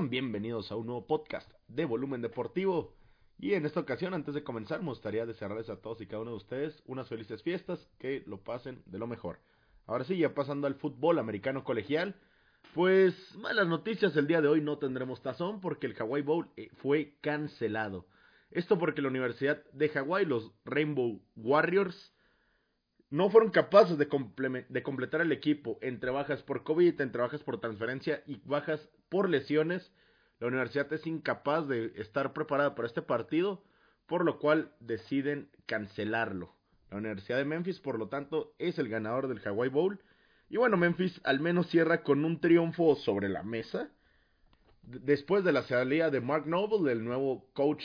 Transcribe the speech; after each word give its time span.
Bienvenidos 0.00 0.72
a 0.72 0.76
un 0.76 0.86
nuevo 0.86 1.06
podcast 1.06 1.48
de 1.68 1.84
Volumen 1.84 2.20
Deportivo. 2.20 2.96
Y 3.38 3.54
en 3.54 3.64
esta 3.64 3.78
ocasión, 3.78 4.12
antes 4.12 4.34
de 4.34 4.42
comenzar, 4.42 4.80
me 4.80 4.88
gustaría 4.88 5.24
desearles 5.24 5.70
a 5.70 5.80
todos 5.80 6.00
y 6.00 6.06
cada 6.06 6.22
uno 6.22 6.32
de 6.32 6.38
ustedes 6.38 6.82
unas 6.86 7.08
felices 7.08 7.44
fiestas, 7.44 7.88
que 8.00 8.24
lo 8.26 8.42
pasen 8.42 8.82
de 8.86 8.98
lo 8.98 9.06
mejor. 9.06 9.38
Ahora 9.86 10.02
sí, 10.02 10.16
ya 10.16 10.34
pasando 10.34 10.66
al 10.66 10.74
fútbol 10.74 11.20
americano 11.20 11.62
colegial, 11.62 12.16
pues 12.74 13.14
malas 13.36 13.68
noticias, 13.68 14.16
el 14.16 14.26
día 14.26 14.40
de 14.40 14.48
hoy 14.48 14.60
no 14.60 14.78
tendremos 14.78 15.22
tazón 15.22 15.60
porque 15.60 15.86
el 15.86 15.96
Hawaii 15.96 16.24
Bowl 16.24 16.50
eh, 16.56 16.70
fue 16.82 17.14
cancelado. 17.20 18.06
Esto 18.50 18.76
porque 18.76 19.00
la 19.00 19.08
Universidad 19.08 19.62
de 19.72 19.92
Hawaii, 19.94 20.26
los 20.26 20.50
Rainbow 20.64 21.22
Warriors, 21.36 22.12
no 23.10 23.30
fueron 23.30 23.50
capaces 23.50 23.98
de, 23.98 24.06
de, 24.68 24.82
completar 24.82 25.20
el 25.20 25.32
equipo 25.32 25.78
entre 25.82 26.10
bajas 26.10 26.42
por 26.42 26.64
COVID, 26.64 27.00
entre 27.00 27.22
bajas 27.22 27.42
por 27.42 27.60
transferencia 27.60 28.22
y 28.26 28.40
bajas 28.44 28.88
por 29.08 29.28
lesiones. 29.28 29.92
La 30.40 30.48
universidad 30.48 30.92
es 30.92 31.06
incapaz 31.06 31.68
de 31.68 31.92
estar 31.96 32.32
preparada 32.32 32.74
para 32.74 32.88
este 32.88 33.02
partido, 33.02 33.62
por 34.06 34.24
lo 34.24 34.38
cual 34.38 34.72
deciden 34.80 35.48
cancelarlo. 35.66 36.54
La 36.90 36.98
Universidad 36.98 37.38
de 37.38 37.44
Memphis, 37.44 37.80
por 37.80 37.98
lo 37.98 38.08
tanto, 38.08 38.54
es 38.58 38.78
el 38.78 38.88
ganador 38.88 39.28
del 39.28 39.40
Hawaii 39.44 39.70
Bowl. 39.70 40.00
Y 40.48 40.56
bueno, 40.56 40.76
Memphis 40.76 41.20
al 41.24 41.40
menos 41.40 41.68
cierra 41.68 42.02
con 42.02 42.24
un 42.24 42.40
triunfo 42.40 42.96
sobre 42.96 43.28
la 43.28 43.42
mesa. 43.42 43.90
Después 44.82 45.44
de 45.44 45.52
la 45.52 45.62
salida 45.62 46.10
de 46.10 46.20
Mark 46.20 46.46
Noble, 46.46 46.92
el 46.92 47.04
nuevo 47.04 47.48
coach 47.54 47.82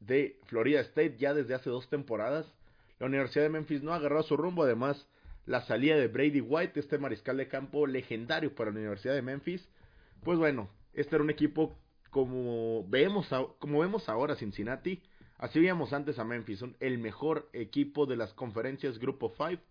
de 0.00 0.38
Florida 0.46 0.80
State, 0.80 1.16
ya 1.18 1.32
desde 1.32 1.54
hace 1.54 1.70
dos 1.70 1.88
temporadas, 1.88 2.52
la 3.00 3.06
Universidad 3.06 3.44
de 3.44 3.50
Memphis 3.50 3.82
no 3.82 3.92
ha 3.92 3.96
agarrado 3.96 4.22
su 4.22 4.36
rumbo. 4.36 4.62
Además, 4.62 5.08
la 5.46 5.62
salida 5.62 5.96
de 5.96 6.06
Brady 6.06 6.42
White, 6.42 6.78
este 6.78 6.98
mariscal 6.98 7.38
de 7.38 7.48
campo 7.48 7.86
legendario 7.86 8.54
para 8.54 8.70
la 8.70 8.78
Universidad 8.78 9.14
de 9.14 9.22
Memphis. 9.22 9.66
Pues 10.22 10.38
bueno, 10.38 10.68
este 10.92 11.16
era 11.16 11.24
un 11.24 11.30
equipo 11.30 11.78
como 12.10 12.86
vemos, 12.88 13.28
como 13.58 13.80
vemos 13.80 14.08
ahora 14.10 14.36
Cincinnati. 14.36 15.02
Así 15.38 15.58
veíamos 15.58 15.94
antes 15.94 16.18
a 16.18 16.24
Memphis, 16.24 16.62
el 16.80 16.98
mejor 16.98 17.48
equipo 17.54 18.04
de 18.04 18.16
las 18.16 18.34
conferencias 18.34 18.98
Grupo 18.98 19.32
5. 19.34 19.62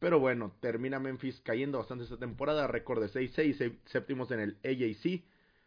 Pero 0.00 0.18
bueno, 0.18 0.56
termina 0.60 0.98
Memphis 0.98 1.40
cayendo 1.42 1.78
bastante 1.78 2.02
esta 2.02 2.18
temporada, 2.18 2.66
récord 2.66 3.00
de 3.00 3.08
6-6, 3.08 3.78
séptimos 3.84 4.32
en 4.32 4.40
el 4.40 4.58
AAC. 4.64 5.22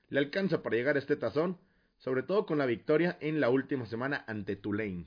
Le 0.10 0.20
alcanza 0.20 0.62
para 0.62 0.76
llegar 0.76 0.98
a 0.98 1.00
este 1.00 1.16
tazón, 1.16 1.58
sobre 2.00 2.24
todo 2.24 2.46
con 2.46 2.58
la 2.58 2.66
victoria 2.66 3.18
en 3.22 3.40
la 3.40 3.50
última 3.50 3.86
semana 3.86 4.26
ante 4.28 4.58
Tulane 4.58 5.06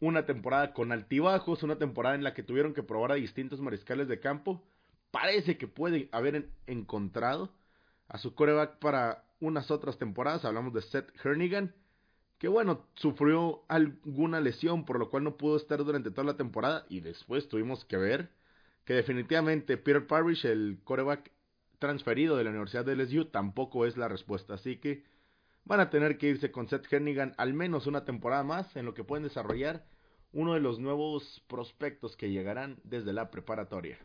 una 0.00 0.24
temporada 0.24 0.72
con 0.72 0.92
altibajos, 0.92 1.62
una 1.62 1.76
temporada 1.76 2.14
en 2.14 2.24
la 2.24 2.34
que 2.34 2.42
tuvieron 2.42 2.74
que 2.74 2.82
probar 2.82 3.12
a 3.12 3.16
distintos 3.16 3.60
mariscales 3.60 4.08
de 4.08 4.18
campo. 4.18 4.64
Parece 5.10 5.58
que 5.58 5.68
puede 5.68 6.08
haber 6.12 6.48
encontrado 6.66 7.52
a 8.08 8.18
su 8.18 8.34
coreback 8.34 8.78
para 8.78 9.24
unas 9.40 9.70
otras 9.70 9.98
temporadas. 9.98 10.44
Hablamos 10.44 10.72
de 10.72 10.82
Seth 10.82 11.12
Hernigan, 11.24 11.74
que 12.38 12.48
bueno, 12.48 12.86
sufrió 12.94 13.62
alguna 13.68 14.40
lesión, 14.40 14.84
por 14.86 14.98
lo 14.98 15.10
cual 15.10 15.24
no 15.24 15.36
pudo 15.36 15.56
estar 15.56 15.84
durante 15.84 16.10
toda 16.10 16.24
la 16.24 16.36
temporada. 16.36 16.86
Y 16.88 17.00
después 17.00 17.48
tuvimos 17.48 17.84
que 17.84 17.98
ver 17.98 18.30
que 18.84 18.94
definitivamente 18.94 19.76
Peter 19.76 20.06
Parrish, 20.06 20.46
el 20.46 20.80
coreback 20.84 21.30
transferido 21.78 22.36
de 22.36 22.44
la 22.44 22.50
Universidad 22.50 22.84
de 22.84 22.96
LSU, 22.96 23.26
tampoco 23.26 23.84
es 23.84 23.96
la 23.96 24.08
respuesta. 24.08 24.54
Así 24.54 24.76
que 24.76 25.04
van 25.64 25.80
a 25.80 25.90
tener 25.90 26.18
que 26.18 26.28
irse 26.28 26.50
con 26.50 26.68
Seth 26.68 26.92
Hernigan 26.92 27.34
al 27.38 27.54
menos 27.54 27.86
una 27.86 28.04
temporada 28.04 28.44
más 28.44 28.74
en 28.76 28.86
lo 28.86 28.94
que 28.94 29.04
pueden 29.04 29.24
desarrollar 29.24 29.86
uno 30.32 30.54
de 30.54 30.60
los 30.60 30.78
nuevos 30.78 31.42
prospectos 31.48 32.16
que 32.16 32.30
llegarán 32.30 32.78
desde 32.84 33.12
la 33.12 33.30
preparatoria. 33.30 33.98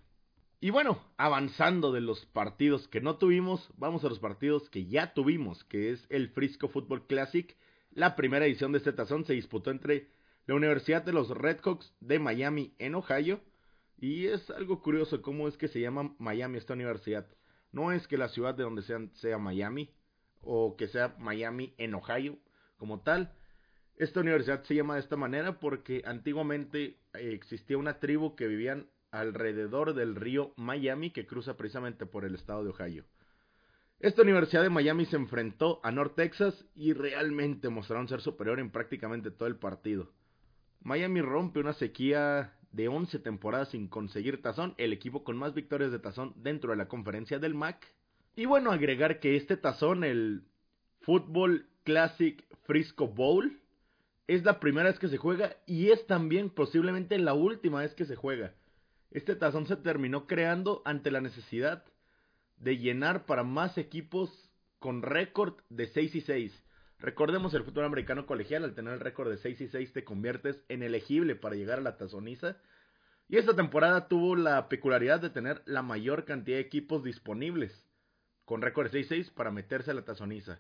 Y 0.59 0.72
bueno, 0.72 1.00
avanzando 1.17 1.91
de 1.91 2.02
los 2.02 2.25
partidos 2.25 2.88
que 2.88 3.02
no 3.02 3.18
tuvimos, 3.18 3.69
vamos 3.78 4.03
a 4.03 4.09
los 4.09 4.19
partidos 4.19 4.69
que 4.69 4.85
ya 4.85 5.13
tuvimos, 5.13 5.63
que 5.66 5.91
es 5.91 6.06
el 6.09 6.30
Frisco 6.30 6.69
Football 6.69 7.06
Classic. 7.06 7.56
La 7.91 8.16
primera 8.16 8.46
edición 8.46 8.72
de 8.72 8.80
este 8.80 8.94
tazón 8.94 9.25
se 9.25 9.34
disputó 9.34 9.69
entre 9.69 10.09
la 10.47 10.56
Universidad 10.56 11.03
de 11.03 11.13
los 11.13 11.30
Redhawks 11.30 11.94
de 12.00 12.19
Miami 12.19 12.74
en 12.80 12.96
Ohio. 12.96 13.41
Y 13.97 14.25
es 14.28 14.50
algo 14.50 14.81
curioso 14.81 15.22
cómo 15.22 15.47
es 15.47 15.57
que 15.57 15.68
se 15.68 15.81
llama 15.81 16.16
Miami 16.18 16.57
esta 16.57 16.74
universidad. 16.74 17.28
No 17.72 17.91
es 17.91 18.07
que 18.07 18.18
la 18.18 18.30
ciudad 18.30 18.56
de 18.56 18.63
donde 18.63 18.81
sea, 18.81 19.00
sea 19.13 19.38
Miami, 19.38 19.91
o 20.45 20.75
que 20.78 20.88
sea 20.88 21.16
Miami 21.19 21.73
en 21.78 21.94
Ohio 21.95 22.38
como 22.78 23.01
tal. 23.01 23.33
Esta 23.97 24.19
universidad 24.19 24.63
se 24.63 24.75
llama 24.75 24.95
de 24.95 25.01
esta 25.01 25.16
manera 25.16 25.59
porque 25.59 26.03
antiguamente 26.06 26.97
eh, 27.13 27.31
existía 27.33 27.78
una 27.78 28.00
tribu 28.00 28.35
que 28.35 28.47
vivían 28.47 28.88
alrededor 29.11 29.94
del 29.94 30.16
río 30.16 30.53
Miami 30.57 31.11
que 31.11 31.25
cruza 31.25 31.56
precisamente 31.56 32.06
por 32.06 32.25
el 32.25 32.35
estado 32.35 32.63
de 32.63 32.72
Ohio. 32.72 33.06
Esta 34.00 34.23
Universidad 34.23 34.61
de 34.61 34.69
Miami 34.69 35.06
se 35.06 35.16
enfrentó 35.16 35.79
a 35.81 35.91
North 35.91 36.16
Texas 36.16 36.66
y 36.75 36.91
realmente 36.91 37.69
mostraron 37.69 38.09
ser 38.09 38.19
superior 38.22 38.59
en 38.59 38.69
prácticamente 38.69 39.31
todo 39.31 39.47
el 39.47 39.56
partido. 39.56 40.12
Miami 40.81 41.22
rompe 41.22 41.62
una 41.62 41.73
sequía 41.73 42.53
de 42.72 42.89
11 42.89 43.19
temporadas 43.19 43.69
sin 43.69 43.88
conseguir 43.88 44.41
tazón, 44.41 44.75
el 44.77 44.91
equipo 44.91 45.23
con 45.23 45.38
más 45.38 45.53
victorias 45.53 45.91
de 45.91 46.00
tazón 46.00 46.33
dentro 46.35 46.72
de 46.72 46.77
la 46.77 46.89
conferencia 46.89 47.39
del 47.39 47.56
MAC. 47.56 47.88
Y 48.38 48.46
bueno, 48.46 48.72
agregar 48.72 49.22
que 49.22 49.38
este 49.38 49.56
tazón, 49.56 50.03
el 50.03 50.44
Football 51.01 51.68
Classic 51.84 52.44
Frisco 52.63 53.07
Bowl, 53.07 53.62
es 54.28 54.44
la 54.44 54.59
primera 54.59 54.90
vez 54.90 55.00
que 55.00 55.07
se 55.07 55.18
juega 55.18 55.56
y 55.66 55.91
es 55.91 56.06
también 56.06 56.50
posiblemente 56.50 57.18
la 57.18 57.34
última 57.34 57.79
vez 57.79 57.94
que 57.94 58.06
se 58.06 58.18
juega. 58.18 58.53
Este 59.12 59.35
tazón 59.35 59.68
se 59.68 59.78
terminó 59.78 60.28
creando 60.28 60.81
ante 60.84 61.12
la 61.12 61.22
necesidad 61.22 61.85
de 62.57 62.78
llenar 62.78 63.25
para 63.25 63.44
más 63.44 63.78
equipos 63.78 64.29
con 64.79 65.01
récord 65.01 65.56
de 65.69 65.88
6 65.88 66.16
y 66.16 66.22
6. 66.22 66.63
Recordemos 67.00 67.53
el 67.53 67.63
fútbol 67.63 67.85
americano 67.85 68.25
colegial, 68.25 68.66
al 68.66 68.75
tener 68.75 68.95
el 68.95 69.00
récord 69.00 69.29
de 69.29 69.38
6 69.38 69.62
y 69.62 69.68
6 69.69 69.94
te 69.94 70.03
conviertes 70.03 70.62
en 70.68 70.84
elegible 70.84 71.35
para 71.35 71.56
llegar 71.56 71.79
a 71.79 71.84
la 71.84 71.97
tazoniza. 71.97 72.57
Y 73.29 73.38
esta 73.38 73.56
temporada 73.56 74.09
tuvo 74.09 74.35
la 74.35 74.68
peculiaridad 74.68 75.22
de 75.22 75.29
tener 75.29 75.62
la 75.66 75.84
mayor 75.84 76.25
cantidad 76.25 76.57
de 76.57 76.63
equipos 76.63 77.03
disponibles 77.03 77.85
con 78.45 78.61
récord 78.61 78.85
de 78.85 79.03
6 79.03 79.06
y 79.06 79.09
6 79.09 79.31
para 79.31 79.51
meterse 79.51 79.91
a 79.91 79.95
la 79.95 80.06
tazoniza. 80.06 80.59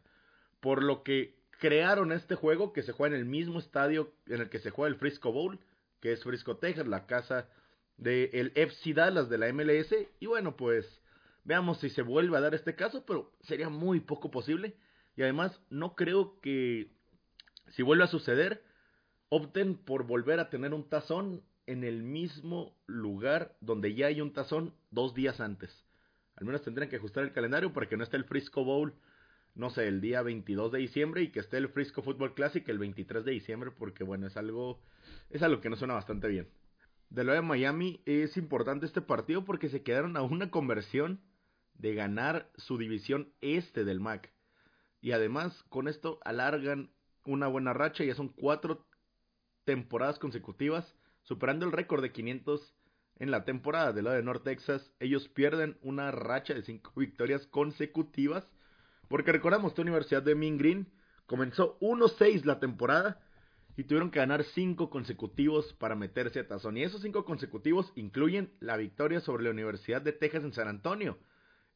Por 0.59 0.83
lo 0.83 1.03
que 1.03 1.35
crearon 1.59 2.11
este 2.11 2.35
juego 2.35 2.73
que 2.73 2.83
se 2.83 2.91
juega 2.91 3.15
en 3.15 3.21
el 3.21 3.27
mismo 3.27 3.59
estadio 3.59 4.13
en 4.27 4.41
el 4.41 4.49
que 4.49 4.59
se 4.59 4.71
juega 4.71 4.93
el 4.93 4.99
Frisco 4.99 5.31
Bowl, 5.31 5.59
que 6.01 6.11
es 6.11 6.23
Frisco, 6.23 6.57
Texas, 6.57 6.87
la 6.87 7.05
casa 7.05 7.47
del 7.97 8.29
el 8.33 8.51
FC 8.55 8.93
Dallas 8.93 9.29
de 9.29 9.37
la 9.37 9.51
MLS. 9.53 9.93
Y 10.19 10.25
bueno, 10.25 10.55
pues 10.55 10.85
veamos 11.43 11.79
si 11.79 11.89
se 11.89 12.01
vuelve 12.01 12.37
a 12.37 12.41
dar 12.41 12.55
este 12.55 12.75
caso, 12.75 13.05
pero 13.05 13.31
sería 13.41 13.69
muy 13.69 14.01
poco 14.01 14.31
posible. 14.31 14.75
Y 15.15 15.21
además, 15.21 15.57
no 15.69 15.95
creo 15.95 16.39
que 16.41 16.91
si 17.69 17.83
vuelve 17.83 18.03
a 18.03 18.07
suceder, 18.07 18.63
opten 19.29 19.77
por 19.77 20.05
volver 20.05 20.39
a 20.39 20.49
tener 20.49 20.73
un 20.73 20.89
tazón 20.89 21.43
en 21.67 21.83
el 21.83 22.03
mismo 22.03 22.75
lugar 22.85 23.55
donde 23.61 23.95
ya 23.95 24.07
hay 24.07 24.21
un 24.21 24.33
tazón 24.33 24.73
dos 24.91 25.13
días 25.13 25.39
antes. 25.39 25.84
Al 26.35 26.45
menos 26.45 26.63
tendrían 26.63 26.89
que 26.89 26.97
ajustar 26.97 27.23
el 27.23 27.31
calendario 27.31 27.73
para 27.73 27.87
que 27.87 27.97
no 27.97 28.03
esté 28.03 28.17
el 28.17 28.25
Frisco 28.25 28.63
Bowl 28.63 28.93
no 29.55 29.69
sé, 29.69 29.87
el 29.87 30.01
día 30.01 30.21
22 30.21 30.73
de 30.73 30.79
diciembre 30.79 31.21
y 31.23 31.31
que 31.31 31.39
esté 31.39 31.57
el 31.57 31.69
Frisco 31.69 32.01
Football 32.01 32.33
Classic 32.33 32.67
el 32.67 32.77
23 32.77 33.23
de 33.23 33.31
diciembre 33.31 33.71
porque 33.71 34.03
bueno, 34.03 34.27
es 34.27 34.35
algo 34.37 34.81
es 35.29 35.41
algo 35.41 35.61
que 35.61 35.69
no 35.69 35.77
suena 35.77 35.93
bastante 35.93 36.27
bien. 36.27 36.49
De 37.09 37.23
lo 37.23 37.33
de 37.33 37.41
Miami 37.41 38.01
es 38.05 38.35
importante 38.35 38.85
este 38.85 39.01
partido 39.01 39.45
porque 39.45 39.69
se 39.69 39.81
quedaron 39.81 40.17
a 40.17 40.21
una 40.21 40.51
conversión 40.51 41.21
de 41.75 41.95
ganar 41.95 42.51
su 42.57 42.77
división 42.77 43.31
este 43.41 43.85
del 43.85 44.01
MAC. 44.01 44.33
Y 45.01 45.13
además 45.13 45.63
con 45.69 45.87
esto 45.87 46.19
alargan 46.25 46.91
una 47.25 47.47
buena 47.47 47.73
racha, 47.73 48.03
ya 48.03 48.15
son 48.15 48.29
cuatro 48.29 48.85
temporadas 49.63 50.19
consecutivas, 50.19 50.95
superando 51.23 51.65
el 51.65 51.71
récord 51.71 52.01
de 52.01 52.11
500 52.11 52.75
en 53.17 53.31
la 53.31 53.45
temporada 53.45 53.93
del 53.93 54.05
lado 54.05 54.17
de 54.17 54.23
North 54.23 54.43
Texas. 54.43 54.91
Ellos 54.99 55.27
pierden 55.29 55.77
una 55.81 56.11
racha 56.11 56.53
de 56.53 56.63
cinco 56.63 56.91
victorias 56.95 57.47
consecutivas 57.47 58.47
porque 59.07 59.31
recordamos, 59.31 59.71
esta 59.71 59.81
Universidad 59.81 60.23
de 60.23 60.35
Min 60.35 60.57
Green 60.57 60.87
comenzó 61.25 61.77
1-6 61.79 62.43
la 62.43 62.59
temporada 62.59 63.21
y 63.77 63.83
tuvieron 63.83 64.09
que 64.09 64.19
ganar 64.19 64.43
5 64.43 64.89
consecutivos 64.89 65.73
para 65.73 65.95
meterse 65.95 66.39
a 66.39 66.47
tazón. 66.47 66.77
Y 66.77 66.83
esos 66.83 67.01
5 67.01 67.25
consecutivos 67.25 67.91
incluyen 67.95 68.51
la 68.59 68.77
victoria 68.77 69.19
sobre 69.19 69.43
la 69.43 69.51
Universidad 69.51 70.01
de 70.01 70.13
Texas 70.13 70.43
en 70.43 70.53
San 70.53 70.67
Antonio. 70.67 71.17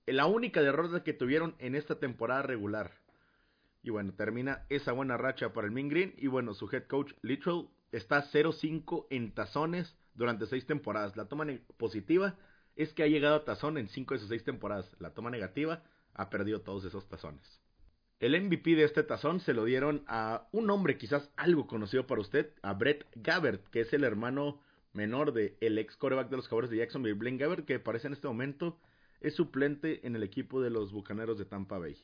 La 0.06 0.26
única 0.26 0.62
derrota 0.62 1.04
que 1.04 1.14
tuvieron 1.14 1.56
en 1.60 1.76
esta 1.76 2.00
temporada 2.00 2.42
regular. 2.42 2.92
Y 3.84 3.92
bueno, 3.92 4.14
termina 4.14 4.66
esa 4.70 4.92
buena 4.92 5.18
racha 5.18 5.54
para 5.54 5.68
el 5.68 5.74
Min 5.74 5.90
Green. 5.90 6.14
Y 6.18 6.28
bueno, 6.28 6.54
su 6.54 6.70
head 6.72 6.88
coach 6.88 7.14
Littrell 7.22 7.68
está 7.92 8.24
0-5 8.32 9.08
en 9.10 9.34
tazones 9.34 9.96
durante 10.14 10.46
6 10.46 10.66
temporadas. 10.66 11.16
La 11.16 11.28
toma 11.28 11.46
positiva 11.78 12.38
es 12.76 12.94
que 12.94 13.04
ha 13.04 13.08
llegado 13.08 13.36
a 13.36 13.46
tazón 13.46 13.78
en 13.78 13.88
5 13.88 14.14
de 14.14 14.20
sus 14.20 14.30
6 14.30 14.44
temporadas. 14.44 14.96
La 15.00 15.14
toma 15.14 15.30
negativa 15.30 15.84
ha 16.14 16.30
perdido 16.30 16.62
todos 16.62 16.86
esos 16.86 17.08
tazones. 17.08 17.62
El 18.20 18.40
MVP 18.42 18.76
de 18.76 18.84
este 18.84 19.04
tazón 19.04 19.40
se 19.40 19.54
lo 19.54 19.64
dieron 19.64 20.04
a 20.08 20.48
un 20.52 20.70
hombre 20.70 20.98
quizás 20.98 21.32
algo 21.38 21.68
conocido 21.68 22.06
para 22.06 22.22
usted, 22.22 22.54
a 22.62 22.74
Brett 22.74 23.06
Gabbert, 23.16 23.66
que 23.70 23.82
es 23.82 23.94
el 23.94 24.04
hermano 24.04 24.60
menor 24.92 25.32
del 25.32 25.56
el 25.62 25.78
ex 25.78 25.96
coreback 25.96 26.30
de 26.30 26.36
los 26.36 26.48
Jaguares 26.48 26.70
de 26.70 26.78
Jacksonville, 26.78 27.18
Blaine 27.18 27.38
Gabbert, 27.38 27.66
que 27.66 27.80
parece 27.80 28.08
en 28.08 28.14
este 28.14 28.28
momento 28.28 28.78
es 29.22 29.36
suplente 29.36 30.06
en 30.06 30.16
el 30.16 30.24
equipo 30.24 30.62
de 30.62 30.70
los 30.70 30.92
Bucaneros 30.92 31.38
de 31.38 31.46
Tampa 31.46 31.78
Bay. 31.78 31.98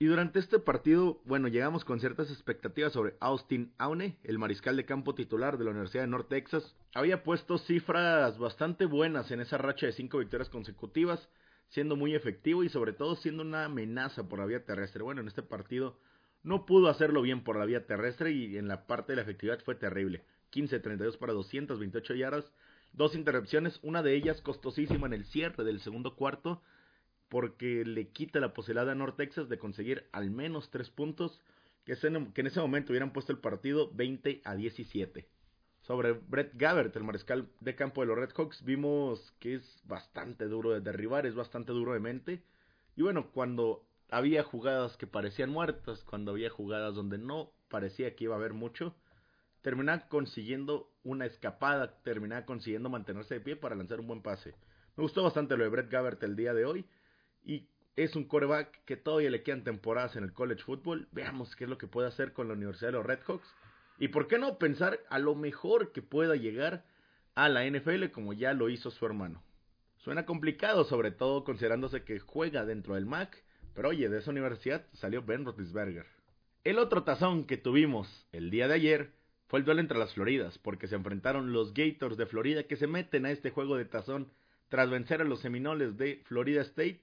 Y 0.00 0.06
durante 0.06 0.38
este 0.38 0.60
partido, 0.60 1.20
bueno, 1.24 1.48
llegamos 1.48 1.84
con 1.84 1.98
ciertas 1.98 2.30
expectativas 2.30 2.92
sobre 2.92 3.16
Austin 3.18 3.72
Aune, 3.78 4.16
el 4.22 4.38
mariscal 4.38 4.76
de 4.76 4.84
campo 4.84 5.16
titular 5.16 5.58
de 5.58 5.64
la 5.64 5.72
Universidad 5.72 6.04
de 6.04 6.08
North 6.08 6.28
Texas. 6.28 6.76
Había 6.94 7.24
puesto 7.24 7.58
cifras 7.58 8.38
bastante 8.38 8.86
buenas 8.86 9.32
en 9.32 9.40
esa 9.40 9.58
racha 9.58 9.86
de 9.86 9.92
cinco 9.92 10.18
victorias 10.18 10.50
consecutivas, 10.50 11.28
siendo 11.70 11.96
muy 11.96 12.14
efectivo 12.14 12.62
y 12.62 12.68
sobre 12.68 12.92
todo 12.92 13.16
siendo 13.16 13.42
una 13.42 13.64
amenaza 13.64 14.28
por 14.28 14.38
la 14.38 14.46
vía 14.46 14.64
terrestre. 14.64 15.02
Bueno, 15.02 15.20
en 15.20 15.26
este 15.26 15.42
partido 15.42 15.98
no 16.44 16.64
pudo 16.64 16.88
hacerlo 16.88 17.20
bien 17.20 17.42
por 17.42 17.56
la 17.56 17.64
vía 17.64 17.84
terrestre 17.84 18.30
y 18.30 18.56
en 18.56 18.68
la 18.68 18.86
parte 18.86 19.12
de 19.12 19.16
la 19.16 19.22
efectividad 19.22 19.58
fue 19.64 19.74
terrible. 19.74 20.22
15-32 20.52 21.18
para 21.18 21.32
228 21.32 22.14
yardas, 22.14 22.52
dos 22.92 23.16
interrupciones, 23.16 23.80
una 23.82 24.04
de 24.04 24.14
ellas 24.14 24.40
costosísima 24.42 25.08
en 25.08 25.14
el 25.14 25.24
cierre 25.24 25.64
del 25.64 25.80
segundo 25.80 26.14
cuarto 26.14 26.62
porque 27.28 27.84
le 27.84 28.08
quita 28.08 28.40
la 28.40 28.54
posibilidad 28.54 28.90
a 28.90 28.94
North 28.94 29.16
Texas 29.16 29.48
de 29.48 29.58
conseguir 29.58 30.08
al 30.12 30.30
menos 30.30 30.70
tres 30.70 30.90
puntos, 30.90 31.40
que, 31.84 31.96
en 32.40 32.46
ese 32.46 32.60
momento 32.60 32.92
hubieran 32.92 33.12
puesto 33.12 33.32
el 33.32 33.38
partido 33.38 33.90
20 33.94 34.42
a 34.44 34.54
17. 34.54 35.26
Sobre 35.80 36.12
Brett 36.12 36.52
Gabbert, 36.54 36.94
el 36.96 37.04
mariscal 37.04 37.48
de 37.60 37.74
campo 37.74 38.02
de 38.02 38.08
los 38.08 38.18
Red 38.18 38.30
Hawks, 38.36 38.62
vimos 38.62 39.32
que 39.38 39.54
es 39.54 39.82
bastante 39.84 40.46
duro 40.46 40.70
de 40.70 40.80
derribar, 40.80 41.24
es 41.24 41.34
bastante 41.34 41.72
duro 41.72 41.94
de 41.94 42.00
mente. 42.00 42.42
Y 42.94 43.02
bueno, 43.02 43.30
cuando 43.32 43.86
había 44.10 44.42
jugadas 44.42 44.98
que 44.98 45.06
parecían 45.06 45.50
muertas, 45.50 46.04
cuando 46.04 46.32
había 46.32 46.50
jugadas 46.50 46.94
donde 46.94 47.16
no 47.16 47.52
parecía 47.68 48.14
que 48.14 48.24
iba 48.24 48.34
a 48.34 48.38
haber 48.38 48.52
mucho, 48.52 48.94
terminaba 49.62 50.08
consiguiendo 50.08 50.90
una 51.04 51.24
escapada, 51.24 52.02
terminaba 52.02 52.44
consiguiendo 52.44 52.90
mantenerse 52.90 53.34
de 53.34 53.40
pie 53.40 53.56
para 53.56 53.76
lanzar 53.76 54.00
un 54.00 54.08
buen 54.08 54.22
pase. 54.22 54.54
Me 54.96 55.02
gustó 55.02 55.22
bastante 55.22 55.56
lo 55.56 55.64
de 55.64 55.70
Brett 55.70 55.90
Gabbert 55.90 56.22
el 56.22 56.36
día 56.36 56.52
de 56.52 56.66
hoy 56.66 56.84
y 57.44 57.66
es 57.96 58.14
un 58.14 58.24
coreback 58.24 58.84
que 58.84 58.96
todavía 58.96 59.30
le 59.30 59.42
quedan 59.42 59.64
temporadas 59.64 60.16
en 60.16 60.24
el 60.24 60.32
college 60.32 60.62
football. 60.62 61.08
Veamos 61.12 61.56
qué 61.56 61.64
es 61.64 61.70
lo 61.70 61.78
que 61.78 61.88
puede 61.88 62.08
hacer 62.08 62.32
con 62.32 62.48
la 62.48 62.54
Universidad 62.54 62.88
de 62.88 62.98
los 62.98 63.06
Red 63.06 63.20
Hawks. 63.26 63.48
Y 63.98 64.08
por 64.08 64.28
qué 64.28 64.38
no 64.38 64.58
pensar 64.58 65.00
a 65.10 65.18
lo 65.18 65.34
mejor 65.34 65.92
que 65.92 66.02
pueda 66.02 66.36
llegar 66.36 66.84
a 67.34 67.48
la 67.48 67.68
NFL 67.68 68.06
como 68.12 68.32
ya 68.32 68.52
lo 68.52 68.68
hizo 68.68 68.90
su 68.90 69.04
hermano. 69.04 69.42
Suena 69.96 70.26
complicado, 70.26 70.84
sobre 70.84 71.10
todo 71.10 71.42
considerándose 71.42 72.04
que 72.04 72.20
juega 72.20 72.64
dentro 72.64 72.94
del 72.94 73.06
MAC, 73.06 73.42
pero 73.74 73.88
oye, 73.88 74.08
de 74.08 74.18
esa 74.18 74.30
universidad 74.30 74.86
salió 74.92 75.22
Ben 75.22 75.44
Roethlisberger. 75.44 76.06
El 76.64 76.78
otro 76.78 77.02
tazón 77.02 77.44
que 77.46 77.56
tuvimos 77.56 78.26
el 78.32 78.50
día 78.50 78.68
de 78.68 78.74
ayer 78.74 79.10
fue 79.48 79.60
el 79.60 79.64
duelo 79.64 79.80
entre 79.80 79.98
las 79.98 80.14
Floridas, 80.14 80.58
porque 80.58 80.86
se 80.86 80.94
enfrentaron 80.94 81.52
los 81.52 81.74
Gators 81.74 82.16
de 82.16 82.26
Florida 82.26 82.64
que 82.64 82.76
se 82.76 82.86
meten 82.86 83.26
a 83.26 83.30
este 83.30 83.50
juego 83.50 83.76
de 83.76 83.86
tazón 83.86 84.30
tras 84.68 84.90
vencer 84.90 85.20
a 85.20 85.24
los 85.24 85.40
Seminoles 85.40 85.96
de 85.96 86.22
Florida 86.26 86.60
State 86.62 87.00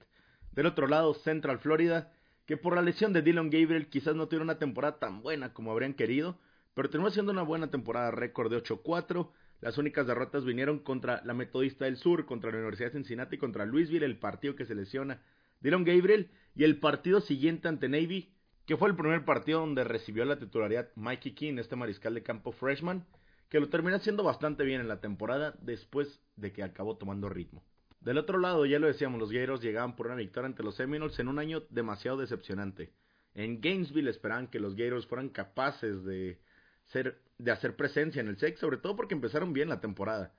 del 0.55 0.65
otro 0.65 0.87
lado, 0.87 1.13
Central 1.13 1.59
Florida, 1.59 2.11
que 2.45 2.57
por 2.57 2.75
la 2.75 2.81
lesión 2.81 3.13
de 3.13 3.21
Dylan 3.21 3.49
Gabriel 3.49 3.87
quizás 3.87 4.15
no 4.15 4.27
tiene 4.27 4.43
una 4.43 4.59
temporada 4.59 4.99
tan 4.99 5.21
buena 5.21 5.53
como 5.53 5.71
habrían 5.71 5.93
querido, 5.93 6.37
pero 6.73 6.89
terminó 6.89 7.09
siendo 7.11 7.31
una 7.31 7.41
buena 7.41 7.69
temporada, 7.69 8.11
récord 8.11 8.51
de 8.51 8.61
8-4. 8.63 9.29
Las 9.61 9.77
únicas 9.77 10.05
derrotas 10.05 10.45
vinieron 10.45 10.79
contra 10.79 11.21
la 11.25 11.33
Metodista 11.33 11.85
del 11.85 11.97
Sur, 11.97 12.25
contra 12.25 12.51
la 12.51 12.57
Universidad 12.57 12.89
de 12.89 12.99
Cincinnati, 12.99 13.37
contra 13.37 13.65
Louisville, 13.65 14.05
el 14.05 14.17
partido 14.17 14.55
que 14.55 14.65
se 14.65 14.75
lesiona 14.75 15.21
Dylan 15.61 15.83
Gabriel, 15.83 16.29
y 16.55 16.63
el 16.63 16.77
partido 16.79 17.21
siguiente 17.21 17.67
ante 17.67 17.89
Navy, 17.89 18.31
que 18.65 18.77
fue 18.77 18.89
el 18.89 18.95
primer 18.95 19.25
partido 19.25 19.61
donde 19.61 19.83
recibió 19.83 20.25
la 20.25 20.39
titularidad 20.39 20.89
Mikey 20.95 21.33
King, 21.33 21.57
este 21.57 21.75
mariscal 21.75 22.13
de 22.13 22.23
campo 22.23 22.51
freshman, 22.51 23.05
que 23.49 23.59
lo 23.59 23.69
terminó 23.69 23.95
haciendo 23.95 24.23
bastante 24.23 24.63
bien 24.63 24.81
en 24.81 24.87
la 24.87 25.01
temporada 25.01 25.55
después 25.61 26.21
de 26.35 26.51
que 26.51 26.63
acabó 26.63 26.97
tomando 26.97 27.29
ritmo. 27.29 27.63
Del 28.05 28.19
otro 28.19 28.37
lado, 28.37 28.67
ya 28.67 28.77
lo 28.77 28.85
decíamos, 28.85 29.19
los 29.19 29.31
Gators 29.31 29.63
llegaban 29.63 29.95
por 29.95 30.05
una 30.05 30.15
victoria 30.15 30.45
ante 30.45 30.61
los 30.61 30.75
Seminoles 30.75 31.17
en 31.17 31.27
un 31.27 31.39
año 31.39 31.63
demasiado 31.71 32.17
decepcionante. 32.17 32.93
En 33.33 33.59
Gainesville 33.61 34.11
esperaban 34.11 34.47
que 34.47 34.59
los 34.59 34.75
Gators 34.75 35.07
fueran 35.07 35.29
capaces 35.29 36.05
de, 36.05 36.39
ser, 36.83 37.19
de 37.39 37.51
hacer 37.51 37.75
presencia 37.75 38.21
en 38.21 38.27
el 38.27 38.37
SEC, 38.37 38.57
sobre 38.57 38.77
todo 38.77 38.95
porque 38.95 39.15
empezaron 39.15 39.53
bien 39.53 39.69
la 39.69 39.81
temporada. 39.81 40.35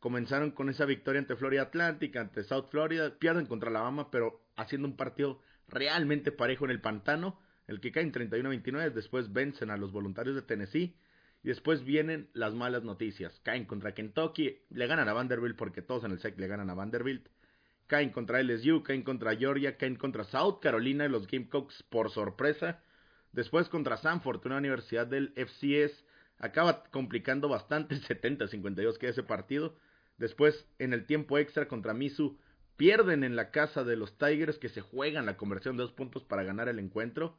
Comenzaron 0.00 0.50
con 0.50 0.68
esa 0.68 0.84
victoria 0.84 1.20
ante 1.22 1.34
Florida 1.34 1.62
Atlantic, 1.62 2.14
ante 2.14 2.44
South 2.44 2.66
Florida, 2.70 3.18
pierden 3.18 3.46
contra 3.46 3.70
Alabama, 3.70 4.10
pero 4.10 4.42
haciendo 4.54 4.86
un 4.86 4.96
partido 4.96 5.40
realmente 5.66 6.30
parejo 6.30 6.66
en 6.66 6.72
el 6.72 6.82
pantano, 6.82 7.40
el 7.68 7.80
que 7.80 7.90
cae 7.90 8.02
en 8.02 8.12
31-29, 8.12 8.92
después 8.92 9.32
vencen 9.32 9.70
a 9.70 9.78
los 9.78 9.92
voluntarios 9.92 10.36
de 10.36 10.42
Tennessee 10.42 10.94
y 11.42 11.48
después 11.48 11.84
vienen 11.84 12.28
las 12.32 12.54
malas 12.54 12.82
noticias. 12.82 13.40
Caen 13.44 13.64
contra 13.64 13.94
Kentucky, 13.94 14.58
le 14.70 14.86
ganan 14.86 15.08
a 15.08 15.12
Vanderbilt 15.12 15.56
porque 15.56 15.82
todos 15.82 16.04
en 16.04 16.12
el 16.12 16.18
SEC 16.18 16.38
le 16.38 16.48
ganan 16.48 16.70
a 16.70 16.74
Vanderbilt. 16.74 17.28
Caen 17.86 18.10
contra 18.10 18.42
LSU, 18.42 18.82
caen 18.82 19.02
contra 19.02 19.36
Georgia, 19.36 19.76
caen 19.76 19.96
contra 19.96 20.24
South 20.24 20.58
Carolina 20.60 21.06
y 21.06 21.08
los 21.08 21.26
Gamecocks 21.26 21.82
por 21.84 22.10
sorpresa. 22.10 22.82
Después 23.32 23.68
contra 23.68 23.96
Sanford, 23.96 24.44
una 24.46 24.58
universidad 24.58 25.06
del 25.06 25.32
FCS. 25.36 26.04
Acaba 26.38 26.84
complicando 26.90 27.48
bastante 27.48 27.96
70-52 27.96 28.98
que 28.98 29.08
ese 29.08 29.22
partido. 29.22 29.76
Después, 30.18 30.66
en 30.78 30.92
el 30.92 31.06
tiempo 31.06 31.38
extra 31.38 31.68
contra 31.68 31.94
Misu, 31.94 32.38
pierden 32.76 33.22
en 33.22 33.36
la 33.36 33.50
casa 33.50 33.84
de 33.84 33.96
los 33.96 34.18
Tigers 34.18 34.58
que 34.58 34.68
se 34.68 34.80
juegan 34.80 35.26
la 35.26 35.36
conversión 35.36 35.76
de 35.76 35.84
dos 35.84 35.92
puntos 35.92 36.24
para 36.24 36.42
ganar 36.42 36.68
el 36.68 36.80
encuentro. 36.80 37.38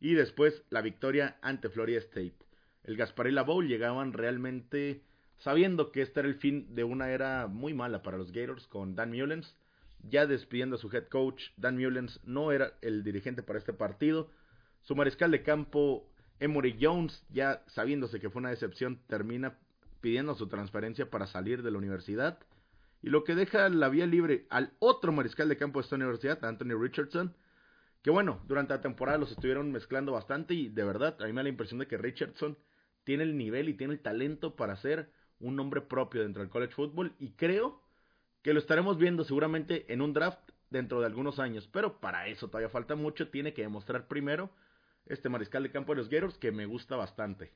Y 0.00 0.14
después 0.14 0.64
la 0.70 0.80
victoria 0.80 1.38
ante 1.42 1.68
Florida 1.68 1.98
State 1.98 2.34
el 2.84 2.96
Gasparilla 2.96 3.42
Bowl 3.42 3.66
llegaban 3.66 4.12
realmente 4.12 5.02
sabiendo 5.38 5.90
que 5.90 6.02
este 6.02 6.20
era 6.20 6.28
el 6.28 6.36
fin 6.36 6.74
de 6.74 6.84
una 6.84 7.10
era 7.10 7.46
muy 7.46 7.74
mala 7.74 8.02
para 8.02 8.18
los 8.18 8.32
Gators 8.32 8.66
con 8.66 8.94
Dan 8.94 9.10
Mullens. 9.10 9.56
Ya 10.06 10.26
despidiendo 10.26 10.76
a 10.76 10.78
su 10.78 10.94
head 10.94 11.08
coach, 11.08 11.42
Dan 11.56 11.76
Mullens 11.76 12.20
no 12.24 12.52
era 12.52 12.74
el 12.82 13.02
dirigente 13.02 13.42
para 13.42 13.58
este 13.58 13.72
partido. 13.72 14.30
Su 14.82 14.94
mariscal 14.94 15.30
de 15.30 15.42
campo, 15.42 16.06
Emory 16.40 16.76
Jones, 16.78 17.24
ya 17.30 17.62
sabiéndose 17.68 18.20
que 18.20 18.28
fue 18.28 18.40
una 18.40 18.50
decepción, 18.50 19.00
termina 19.06 19.58
pidiendo 20.02 20.34
su 20.34 20.46
transferencia 20.48 21.08
para 21.08 21.26
salir 21.26 21.62
de 21.62 21.70
la 21.70 21.78
universidad. 21.78 22.38
Y 23.02 23.08
lo 23.08 23.24
que 23.24 23.34
deja 23.34 23.70
la 23.70 23.88
vía 23.88 24.06
libre 24.06 24.46
al 24.50 24.72
otro 24.78 25.10
mariscal 25.10 25.48
de 25.48 25.56
campo 25.56 25.78
de 25.78 25.84
esta 25.84 25.96
universidad, 25.96 26.44
Anthony 26.44 26.78
Richardson, 26.78 27.34
que 28.02 28.10
bueno, 28.10 28.42
durante 28.46 28.74
la 28.74 28.82
temporada 28.82 29.16
los 29.16 29.30
estuvieron 29.30 29.72
mezclando 29.72 30.12
bastante 30.12 30.52
y 30.52 30.68
de 30.68 30.84
verdad, 30.84 31.16
a 31.20 31.24
mí 31.24 31.32
me 31.32 31.36
da 31.36 31.44
la 31.44 31.48
impresión 31.48 31.80
de 31.80 31.86
que 31.86 31.96
Richardson 31.96 32.58
tiene 33.04 33.22
el 33.22 33.36
nivel 33.36 33.68
y 33.68 33.74
tiene 33.74 33.94
el 33.94 34.00
talento 34.00 34.56
para 34.56 34.76
ser 34.76 35.10
un 35.40 35.56
nombre 35.56 35.80
propio 35.80 36.22
dentro 36.22 36.42
del 36.42 36.50
college 36.50 36.74
football 36.74 37.14
y 37.18 37.30
creo 37.32 37.80
que 38.42 38.52
lo 38.52 38.58
estaremos 38.58 38.98
viendo 38.98 39.24
seguramente 39.24 39.92
en 39.92 40.02
un 40.02 40.12
draft 40.12 40.38
dentro 40.70 41.00
de 41.00 41.06
algunos 41.06 41.38
años, 41.38 41.68
pero 41.72 42.00
para 42.00 42.26
eso 42.28 42.48
todavía 42.48 42.68
falta 42.68 42.94
mucho, 42.94 43.28
tiene 43.28 43.54
que 43.54 43.62
demostrar 43.62 44.08
primero 44.08 44.50
este 45.06 45.28
mariscal 45.28 45.62
de 45.62 45.70
campo 45.70 45.92
de 45.92 45.98
los 45.98 46.08
Gators 46.08 46.38
que 46.38 46.52
me 46.52 46.66
gusta 46.66 46.96
bastante. 46.96 47.52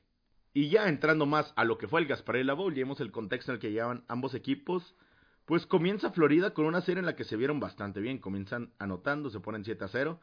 Y 0.53 0.69
ya 0.69 0.87
entrando 0.87 1.25
más 1.25 1.53
a 1.55 1.63
lo 1.63 1.77
que 1.77 1.87
fue 1.87 2.01
el 2.01 2.07
Gasparilla 2.07 2.53
Bowl, 2.53 2.73
y 2.73 2.79
vemos 2.79 2.99
el 3.01 3.11
contexto 3.11 3.51
en 3.51 3.55
el 3.55 3.61
que 3.61 3.71
llevan 3.71 4.03
ambos 4.07 4.33
equipos, 4.33 4.95
pues 5.45 5.65
comienza 5.65 6.11
Florida 6.11 6.53
con 6.53 6.65
una 6.65 6.81
serie 6.81 6.99
en 6.99 7.05
la 7.05 7.15
que 7.15 7.23
se 7.23 7.35
vieron 7.35 7.59
bastante 7.59 7.99
bien, 7.99 8.19
comienzan 8.19 8.71
anotando, 8.79 9.29
se 9.29 9.39
ponen 9.39 9.65
7 9.65 9.83
a 9.83 9.87
0. 9.87 10.19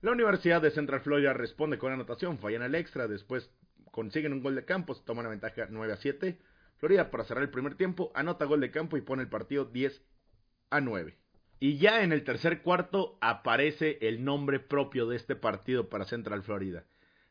La 0.00 0.12
Universidad 0.12 0.62
de 0.62 0.70
Central 0.70 1.00
Florida 1.00 1.32
responde 1.32 1.78
con 1.78 1.92
anotación, 1.92 2.38
fallan 2.38 2.62
el 2.62 2.74
extra, 2.74 3.08
después 3.08 3.50
consiguen 3.98 4.32
un 4.32 4.44
gol 4.44 4.54
de 4.54 4.64
campo, 4.64 4.94
se 4.94 5.02
toman 5.02 5.24
la 5.24 5.30
ventaja 5.30 5.66
9 5.68 5.92
a 5.92 5.96
7. 5.96 6.38
Florida 6.76 7.10
para 7.10 7.24
cerrar 7.24 7.42
el 7.42 7.50
primer 7.50 7.74
tiempo 7.74 8.12
anota 8.14 8.44
gol 8.44 8.60
de 8.60 8.70
campo 8.70 8.96
y 8.96 9.00
pone 9.00 9.22
el 9.22 9.28
partido 9.28 9.64
10 9.64 10.00
a 10.70 10.80
9. 10.80 11.16
Y 11.58 11.78
ya 11.78 12.04
en 12.04 12.12
el 12.12 12.22
tercer 12.22 12.62
cuarto 12.62 13.18
aparece 13.20 13.98
el 14.00 14.24
nombre 14.24 14.60
propio 14.60 15.08
de 15.08 15.16
este 15.16 15.34
partido 15.34 15.88
para 15.88 16.04
Central 16.04 16.44
Florida. 16.44 16.84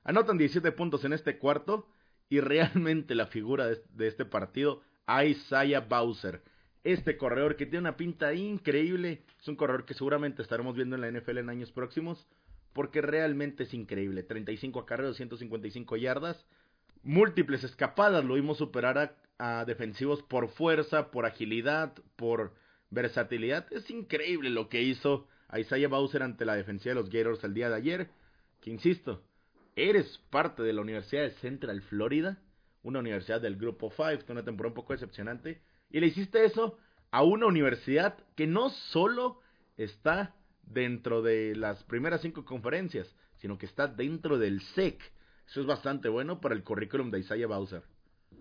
Anotan 0.03 0.37
17 0.37 0.73
puntos 0.73 1.05
en 1.05 1.13
este 1.13 1.37
cuarto 1.37 1.87
y 2.27 2.41
realmente 2.41 3.15
la 3.15 3.27
figura 3.27 3.67
de 3.67 4.07
este 4.09 4.25
partido, 4.25 4.81
Isaiah 5.07 5.79
Bowser. 5.79 6.43
Este 6.83 7.15
corredor 7.15 7.55
que 7.55 7.65
tiene 7.65 7.87
una 7.87 7.95
pinta 7.95 8.33
increíble, 8.33 9.23
es 9.39 9.47
un 9.47 9.55
corredor 9.55 9.85
que 9.85 9.93
seguramente 9.93 10.41
estaremos 10.41 10.75
viendo 10.75 10.97
en 10.97 11.01
la 11.01 11.11
NFL 11.17 11.37
en 11.37 11.49
años 11.49 11.71
próximos 11.71 12.27
porque 12.73 13.01
realmente 13.01 13.63
es 13.63 13.73
increíble. 13.73 14.23
35 14.23 14.79
acarreos, 14.79 15.17
155 15.17 15.97
yardas, 15.97 16.45
múltiples 17.03 17.63
escapadas, 17.63 18.23
lo 18.23 18.35
vimos 18.35 18.57
superar 18.57 19.15
a, 19.39 19.65
defensivos 19.65 20.23
por 20.23 20.49
fuerza, 20.49 21.11
por 21.11 21.25
agilidad, 21.25 21.93
por 22.15 22.53
versatilidad. 22.89 23.71
Es 23.71 23.89
increíble 23.89 24.49
lo 24.49 24.67
que 24.69 24.81
hizo 24.81 25.27
Isaiah 25.55 25.87
Bowser 25.87 26.23
ante 26.23 26.45
la 26.45 26.55
defensiva 26.55 26.95
de 26.95 27.01
los 27.01 27.09
Gators 27.09 27.43
el 27.43 27.53
día 27.53 27.69
de 27.69 27.75
ayer. 27.75 28.09
Que 28.61 28.71
insisto, 28.71 29.23
eres 29.75 30.19
parte 30.31 30.63
de 30.63 30.73
la 30.73 30.81
Universidad 30.81 31.21
de 31.21 31.31
Central 31.31 31.81
Florida, 31.83 32.39
una 32.83 32.99
universidad 32.99 33.39
del 33.39 33.57
Grupo 33.57 33.91
5, 33.95 34.23
una 34.29 34.43
temporada 34.43 34.71
un 34.71 34.75
poco 34.75 34.93
decepcionante, 34.93 35.61
y 35.89 35.99
le 35.99 36.07
hiciste 36.07 36.43
eso 36.45 36.77
a 37.11 37.23
una 37.23 37.45
universidad 37.45 38.17
que 38.35 38.47
no 38.47 38.69
solo 38.69 39.39
está 39.77 40.35
dentro 40.67 41.21
de 41.21 41.55
las 41.55 41.83
primeras 41.83 42.21
cinco 42.21 42.45
conferencias, 42.45 43.13
sino 43.37 43.57
que 43.57 43.65
está 43.65 43.87
dentro 43.87 44.37
del 44.37 44.61
SEC. 44.61 45.01
Eso 45.47 45.61
es 45.61 45.67
bastante 45.67 46.09
bueno 46.09 46.41
para 46.41 46.55
el 46.55 46.63
currículum 46.63 47.09
de 47.11 47.19
Isaiah 47.19 47.47
Bowser. 47.47 47.83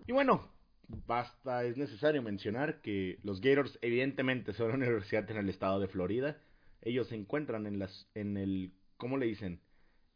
Y 0.05 0.11
bueno, 0.11 0.51
basta, 0.87 1.63
es 1.63 1.77
necesario 1.77 2.21
mencionar 2.21 2.81
que 2.81 3.19
los 3.23 3.41
Gators 3.41 3.77
evidentemente 3.81 4.53
son 4.53 4.67
una 4.67 4.85
universidad 4.85 5.29
en 5.31 5.37
el 5.37 5.49
estado 5.49 5.79
de 5.79 5.87
Florida. 5.87 6.37
Ellos 6.81 7.07
se 7.07 7.15
encuentran 7.15 7.65
en 7.65 7.79
las, 7.79 8.09
en 8.13 8.37
el, 8.37 8.73
¿cómo 8.97 9.17
le 9.17 9.25
dicen? 9.25 9.61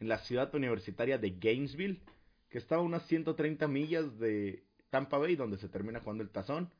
en 0.01 0.09
la 0.09 0.17
ciudad 0.19 0.53
universitaria 0.53 1.17
de 1.19 1.37
Gainesville, 1.39 2.01
que 2.49 2.57
está 2.57 2.75
a 2.75 2.81
unas 2.81 3.05
130 3.07 3.67
millas 3.67 4.17
de 4.17 4.63
Tampa 4.89 5.19
Bay, 5.19 5.35
donde 5.35 5.57
se 5.57 5.69
termina 5.69 6.01
jugando 6.01 6.23
el 6.23 6.31
tazón. 6.31 6.73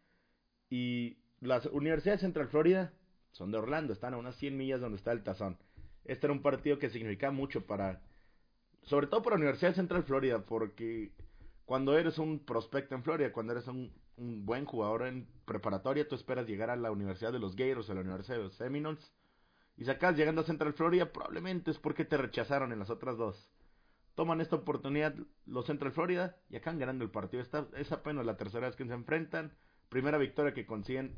Y 0.70 1.20
las 1.40 1.68
universidades 1.68 2.20
de 2.20 2.28
Central 2.28 2.48
Florida 2.50 2.94
son 3.32 3.52
de 3.52 3.58
Orlando, 3.58 3.94
están 3.94 4.14
a 4.14 4.18
unas 4.18 4.36
100 4.36 4.58
millas 4.58 4.82
donde 4.82 4.98
está 4.98 5.12
el 5.12 5.24
tazón. 5.24 5.58
Este 6.06 6.28
era 6.28 6.34
un 6.34 6.42
partido 6.42 6.80
que 6.80 6.90
significaba 6.90 7.32
mucho 7.32 7.66
para, 7.66 8.02
sobre 8.84 9.08
todo 9.08 9.22
para 9.22 9.36
la 9.36 9.42
Universidad 9.42 9.76
Central 9.76 10.04
Florida, 10.04 10.46
porque 10.46 11.12
cuando 11.66 11.98
eres 11.98 12.18
un 12.18 12.40
prospecto 12.40 12.96
en 12.96 13.04
Florida, 13.04 13.32
cuando 13.32 13.54
eres 13.54 13.68
un, 13.68 13.94
un 14.18 14.46
buen 14.46 14.66
jugador 14.66 15.08
en 15.08 15.28
preparatoria, 15.46 16.08
tú 16.08 16.16
esperas 16.16 16.48
llegar 16.48 16.70
a 16.70 16.76
la 16.76 16.92
Universidad 16.92 17.32
de 17.32 17.40
los 17.40 17.56
Gators, 17.56 17.90
a 17.90 17.94
la 17.94 18.02
Universidad 18.02 18.38
de 18.38 18.44
los 18.44 18.56
Seminoles, 18.56 19.14
y 19.78 19.86
si 19.86 19.92
acabas 19.92 20.18
llegando 20.18 20.42
a 20.42 20.46
Central 20.46 20.74
Florida, 20.74 21.12
probablemente 21.12 21.72
es 21.72 21.80
porque 21.80 22.06
te 22.06 22.18
rechazaron 22.18 22.72
en 22.72 22.80
las 22.80 22.90
otras 22.90 23.18
dos. 23.18 23.50
Toman 24.16 24.42
esta 24.42 24.58
oportunidad 24.58 25.16
los 25.46 25.66
Central 25.66 25.92
Florida 25.92 26.38
y 26.50 26.58
acaban 26.58 26.80
ganando 26.80 27.04
el 27.04 27.12
partido. 27.12 27.42
Esta 27.42 27.68
es 27.76 27.92
apenas 27.92 28.26
la 28.26 28.38
tercera 28.38 28.68
vez 28.68 28.76
que 28.76 28.86
se 28.86 28.94
enfrentan. 28.94 29.54
Primera 29.90 30.18
victoria 30.18 30.54
que 30.54 30.66
consiguen 30.66 31.16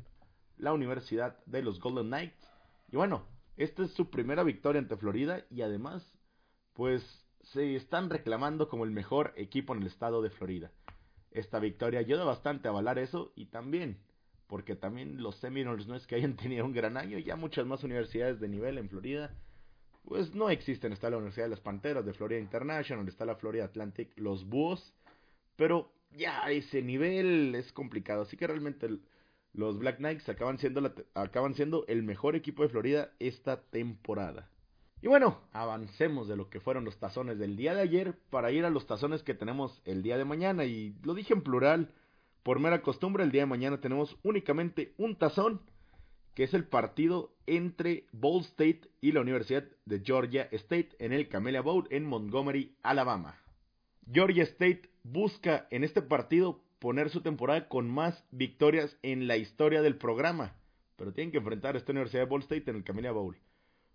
la 0.56 0.72
Universidad 0.72 1.38
de 1.46 1.62
los 1.62 1.80
Golden 1.80 2.06
Knights. 2.06 2.50
Y 2.90 2.96
bueno, 2.96 3.26
esta 3.56 3.84
es 3.84 3.92
su 3.92 4.10
primera 4.10 4.42
victoria 4.42 4.80
ante 4.80 4.96
Florida 4.96 5.44
y 5.50 5.62
además, 5.62 6.04
pues 6.72 7.02
se 7.42 7.76
están 7.76 8.10
reclamando 8.10 8.68
como 8.68 8.84
el 8.84 8.90
mejor 8.90 9.32
equipo 9.36 9.74
en 9.74 9.82
el 9.82 9.88
estado 9.88 10.22
de 10.22 10.30
Florida. 10.30 10.70
Esta 11.30 11.58
victoria 11.58 12.00
ayuda 12.00 12.24
bastante 12.24 12.68
a 12.68 12.70
avalar 12.70 12.98
eso 12.98 13.32
y 13.36 13.46
también, 13.46 13.98
porque 14.46 14.76
también 14.76 15.22
los 15.22 15.36
Seminoles 15.36 15.86
no 15.86 15.94
es 15.94 16.06
que 16.06 16.14
hayan 16.14 16.36
tenido 16.36 16.64
un 16.64 16.72
gran 16.72 16.96
año, 16.96 17.18
ya 17.18 17.36
muchas 17.36 17.66
más 17.66 17.84
universidades 17.84 18.40
de 18.40 18.48
nivel 18.48 18.78
en 18.78 18.88
Florida, 18.88 19.34
pues 20.04 20.34
no 20.34 20.50
existen. 20.50 20.92
Está 20.92 21.10
la 21.10 21.16
Universidad 21.16 21.46
de 21.46 21.50
las 21.50 21.60
Panteras 21.60 22.04
de 22.04 22.12
Florida 22.12 22.40
International, 22.40 23.06
está 23.08 23.24
la 23.24 23.36
Florida 23.36 23.64
Atlantic, 23.64 24.12
los 24.16 24.44
Búhos, 24.44 24.94
pero 25.56 25.92
ya 26.12 26.40
ese 26.50 26.82
nivel 26.82 27.54
es 27.54 27.72
complicado, 27.72 28.22
así 28.22 28.36
que 28.36 28.46
realmente 28.46 28.88
los 29.54 29.78
Black 29.78 29.98
Knights 29.98 30.28
acaban 30.28 30.58
siendo, 30.58 31.84
el 31.86 32.02
mejor 32.02 32.36
equipo 32.36 32.62
de 32.62 32.68
Florida 32.68 33.12
esta 33.20 33.62
temporada. 33.62 34.50
Y 35.00 35.06
bueno, 35.06 35.40
avancemos 35.52 36.28
de 36.28 36.36
lo 36.36 36.50
que 36.50 36.60
fueron 36.60 36.84
los 36.84 36.98
tazones 36.98 37.38
del 37.38 37.56
día 37.56 37.74
de 37.74 37.82
ayer 37.82 38.18
para 38.30 38.50
ir 38.50 38.64
a 38.64 38.70
los 38.70 38.86
tazones 38.86 39.22
que 39.22 39.34
tenemos 39.34 39.80
el 39.84 40.02
día 40.02 40.18
de 40.18 40.24
mañana. 40.24 40.64
Y 40.64 40.96
lo 41.02 41.14
dije 41.14 41.34
en 41.34 41.42
plural, 41.42 41.92
por 42.42 42.58
mera 42.58 42.82
costumbre, 42.82 43.22
el 43.22 43.30
día 43.30 43.42
de 43.42 43.46
mañana 43.46 43.80
tenemos 43.80 44.16
únicamente 44.22 44.92
un 44.96 45.16
tazón, 45.16 45.60
que 46.34 46.44
es 46.44 46.54
el 46.54 46.64
partido 46.64 47.32
entre 47.46 48.06
Ball 48.12 48.40
State 48.40 48.88
y 49.00 49.12
la 49.12 49.20
Universidad 49.20 49.64
de 49.84 50.00
Georgia 50.00 50.48
State 50.50 50.90
en 50.98 51.12
el 51.12 51.28
Camellia 51.28 51.60
Bowl 51.60 51.86
en 51.90 52.06
Montgomery, 52.06 52.74
Alabama. 52.82 53.38
Georgia 54.10 54.42
State 54.42 54.90
busca 55.04 55.68
en 55.70 55.84
este 55.84 56.02
partido 56.02 56.60
poner 56.84 57.08
su 57.08 57.22
temporada 57.22 57.66
con 57.66 57.88
más 57.88 58.22
victorias 58.30 58.94
en 59.00 59.26
la 59.26 59.38
historia 59.38 59.80
del 59.80 59.96
programa, 59.96 60.54
pero 60.96 61.14
tienen 61.14 61.32
que 61.32 61.38
enfrentar 61.38 61.74
a 61.74 61.78
esta 61.78 61.92
Universidad 61.92 62.24
de 62.24 62.28
Ball 62.28 62.42
State 62.42 62.70
en 62.70 62.76
el 62.76 62.84
Camellia 62.84 63.10
Bowl. 63.10 63.38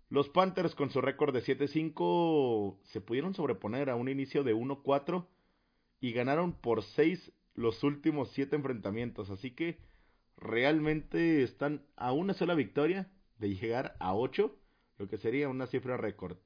Los 0.08 0.28
Panthers 0.28 0.74
con 0.74 0.90
su 0.90 1.00
récord 1.00 1.32
de 1.32 1.40
7-5 1.40 2.80
se 2.86 3.00
pudieron 3.00 3.32
sobreponer 3.32 3.90
a 3.90 3.94
un 3.94 4.08
inicio 4.08 4.42
de 4.42 4.56
1-4 4.56 5.24
y 6.00 6.10
ganaron 6.10 6.52
por 6.52 6.82
6 6.82 7.30
los 7.54 7.80
últimos 7.84 8.32
7 8.32 8.56
enfrentamientos. 8.56 9.30
Así 9.30 9.52
que 9.52 9.78
realmente 10.36 11.44
están 11.44 11.86
a 11.94 12.10
una 12.10 12.34
sola 12.34 12.56
victoria 12.56 13.08
de 13.38 13.54
llegar 13.54 13.94
a 14.00 14.16
8, 14.16 14.52
lo 14.98 15.06
que 15.06 15.18
sería 15.18 15.48
una 15.48 15.68
cifra 15.68 15.96
récord. 15.96 16.38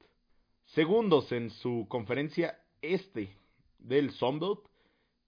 Segundos 0.65 1.31
en 1.31 1.49
su 1.49 1.87
conferencia 1.89 2.59
este 2.83 3.35
del 3.79 4.11
Sunbelt 4.11 4.59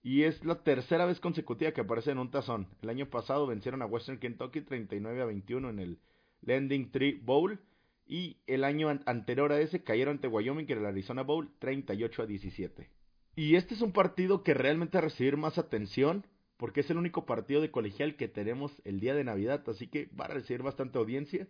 y 0.02 0.22
es 0.22 0.44
la 0.44 0.62
tercera 0.62 1.06
vez 1.06 1.20
consecutiva 1.20 1.72
que 1.72 1.80
aparece 1.80 2.10
en 2.10 2.18
un 2.18 2.30
tazón. 2.30 2.68
El 2.82 2.90
año 2.90 3.10
pasado 3.10 3.46
vencieron 3.46 3.82
a 3.82 3.86
Western 3.86 4.18
Kentucky 4.18 4.60
39 4.60 5.22
a 5.22 5.26
21 5.26 5.70
en 5.70 5.78
el 5.78 5.98
Landing 6.42 6.90
Tree 6.90 7.20
Bowl 7.22 7.60
y 8.06 8.38
el 8.46 8.64
año 8.64 8.88
anterior 9.06 9.52
a 9.52 9.60
ese 9.60 9.82
cayeron 9.82 10.16
ante 10.16 10.28
Wyoming 10.28 10.66
en 10.70 10.78
el 10.78 10.86
Arizona 10.86 11.22
Bowl 11.22 11.50
38 11.58 12.22
a 12.22 12.26
17. 12.26 12.90
Y 13.36 13.56
este 13.56 13.74
es 13.74 13.82
un 13.82 13.92
partido 13.92 14.42
que 14.42 14.54
realmente 14.54 14.98
a 14.98 15.02
recibir 15.02 15.36
más 15.36 15.58
atención 15.58 16.26
porque 16.56 16.80
es 16.80 16.90
el 16.90 16.98
único 16.98 17.24
partido 17.24 17.60
de 17.60 17.70
colegial 17.70 18.16
que 18.16 18.28
tenemos 18.28 18.82
el 18.84 18.98
día 18.98 19.14
de 19.14 19.24
Navidad, 19.24 19.62
así 19.68 19.86
que 19.86 20.10
va 20.18 20.24
a 20.24 20.28
recibir 20.28 20.62
bastante 20.62 20.98
audiencia, 20.98 21.46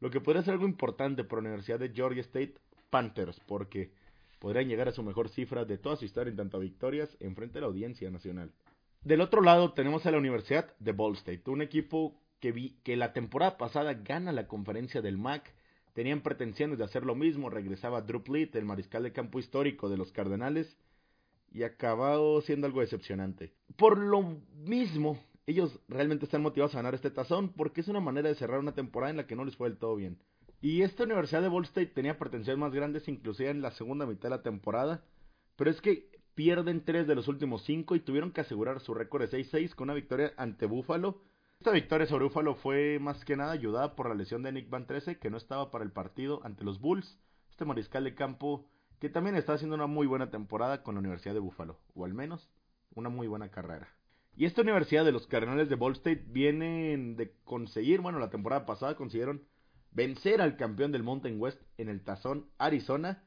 lo 0.00 0.10
que 0.10 0.20
podría 0.20 0.42
ser 0.42 0.54
algo 0.54 0.66
importante 0.66 1.24
para 1.24 1.42
la 1.42 1.48
Universidad 1.48 1.78
de 1.78 1.90
Georgia 1.90 2.22
State 2.22 2.54
Panthers, 2.90 3.40
porque 3.46 3.92
podrían 4.38 4.68
llegar 4.68 4.88
a 4.88 4.92
su 4.92 5.02
mejor 5.02 5.28
cifra 5.28 5.64
de 5.64 5.78
toda 5.78 5.96
su 5.96 6.04
historia 6.04 6.30
en 6.30 6.36
tanto 6.36 6.58
victorias 6.58 7.16
en 7.20 7.34
frente 7.34 7.54
de 7.54 7.60
la 7.62 7.66
audiencia 7.66 8.10
nacional. 8.10 8.52
Del 9.02 9.20
otro 9.20 9.42
lado 9.42 9.72
tenemos 9.72 10.06
a 10.06 10.10
la 10.10 10.18
Universidad 10.18 10.74
de 10.78 10.92
Ball 10.92 11.14
State, 11.14 11.42
un 11.46 11.62
equipo 11.62 12.20
que, 12.40 12.52
vi, 12.52 12.78
que 12.82 12.96
la 12.96 13.12
temporada 13.12 13.56
pasada 13.56 13.94
gana 13.94 14.32
la 14.32 14.46
conferencia 14.46 15.02
del 15.02 15.18
MAC 15.18 15.54
tenían 15.92 16.20
pretensiones 16.20 16.78
de 16.78 16.84
hacer 16.84 17.04
lo 17.04 17.14
mismo, 17.14 17.50
regresaba 17.50 18.02
Drew 18.02 18.22
Plitt, 18.22 18.54
el 18.54 18.64
mariscal 18.64 19.02
de 19.02 19.12
campo 19.12 19.38
histórico 19.38 19.88
de 19.88 19.96
los 19.96 20.12
Cardenales, 20.12 20.76
y 21.50 21.62
acabó 21.62 22.40
siendo 22.42 22.66
algo 22.66 22.80
decepcionante. 22.80 23.52
Por 23.76 23.98
lo 23.98 24.40
mismo, 24.54 25.18
ellos 25.46 25.80
realmente 25.88 26.26
están 26.26 26.42
motivados 26.42 26.74
a 26.74 26.78
ganar 26.78 26.94
este 26.94 27.10
tazón 27.10 27.48
porque 27.54 27.80
es 27.80 27.88
una 27.88 28.00
manera 28.00 28.28
de 28.28 28.34
cerrar 28.34 28.60
una 28.60 28.74
temporada 28.74 29.10
en 29.10 29.16
la 29.16 29.26
que 29.26 29.34
no 29.34 29.44
les 29.44 29.56
fue 29.56 29.68
del 29.68 29.78
todo 29.78 29.96
bien. 29.96 30.18
Y 30.60 30.82
esta 30.82 31.04
Universidad 31.04 31.42
de 31.42 31.48
Ball 31.48 31.64
State 31.64 31.92
tenía 31.94 32.18
pretensiones 32.18 32.58
más 32.58 32.72
grandes 32.72 33.08
inclusive 33.08 33.50
en 33.50 33.62
la 33.62 33.70
segunda 33.72 34.06
mitad 34.06 34.24
de 34.24 34.36
la 34.36 34.42
temporada, 34.42 35.04
pero 35.56 35.70
es 35.70 35.80
que 35.80 36.10
pierden 36.34 36.84
tres 36.84 37.06
de 37.06 37.14
los 37.14 37.28
últimos 37.28 37.64
cinco 37.64 37.96
y 37.96 38.00
tuvieron 38.00 38.32
que 38.32 38.40
asegurar 38.40 38.80
su 38.80 38.94
récord 38.94 39.22
de 39.22 39.44
6-6 39.44 39.74
con 39.74 39.86
una 39.86 39.94
victoria 39.94 40.32
ante 40.36 40.66
Buffalo 40.66 41.20
esta 41.58 41.72
victoria 41.72 42.06
sobre 42.06 42.24
Buffalo 42.24 42.54
fue 42.54 43.00
más 43.00 43.24
que 43.24 43.36
nada 43.36 43.50
ayudada 43.50 43.96
por 43.96 44.08
la 44.08 44.14
lesión 44.14 44.44
de 44.44 44.52
Nick 44.52 44.70
Van 44.70 44.86
Trece, 44.86 45.18
que 45.18 45.28
no 45.28 45.36
estaba 45.36 45.72
para 45.72 45.82
el 45.82 45.90
partido 45.90 46.40
ante 46.44 46.62
los 46.62 46.80
Bulls. 46.80 47.18
Este 47.50 47.64
mariscal 47.64 48.04
de 48.04 48.14
campo 48.14 48.68
que 49.00 49.08
también 49.08 49.34
está 49.34 49.54
haciendo 49.54 49.74
una 49.74 49.88
muy 49.88 50.06
buena 50.06 50.30
temporada 50.30 50.84
con 50.84 50.94
la 50.94 51.00
Universidad 51.00 51.34
de 51.34 51.40
Buffalo, 51.40 51.80
o 51.96 52.04
al 52.04 52.14
menos 52.14 52.48
una 52.94 53.08
muy 53.08 53.26
buena 53.26 53.50
carrera. 53.50 53.88
Y 54.36 54.44
esta 54.44 54.62
universidad 54.62 55.04
de 55.04 55.10
los 55.10 55.26
Cardenales 55.26 55.68
de 55.68 55.74
Ball 55.74 55.94
State 55.94 56.26
vienen 56.28 57.16
de 57.16 57.34
conseguir, 57.42 58.02
bueno, 58.02 58.20
la 58.20 58.30
temporada 58.30 58.64
pasada 58.64 58.94
consiguieron 58.94 59.42
vencer 59.90 60.40
al 60.40 60.56
campeón 60.56 60.92
del 60.92 61.02
Mountain 61.02 61.40
West 61.40 61.60
en 61.76 61.88
el 61.88 62.02
Tazón 62.02 62.50
Arizona, 62.58 63.24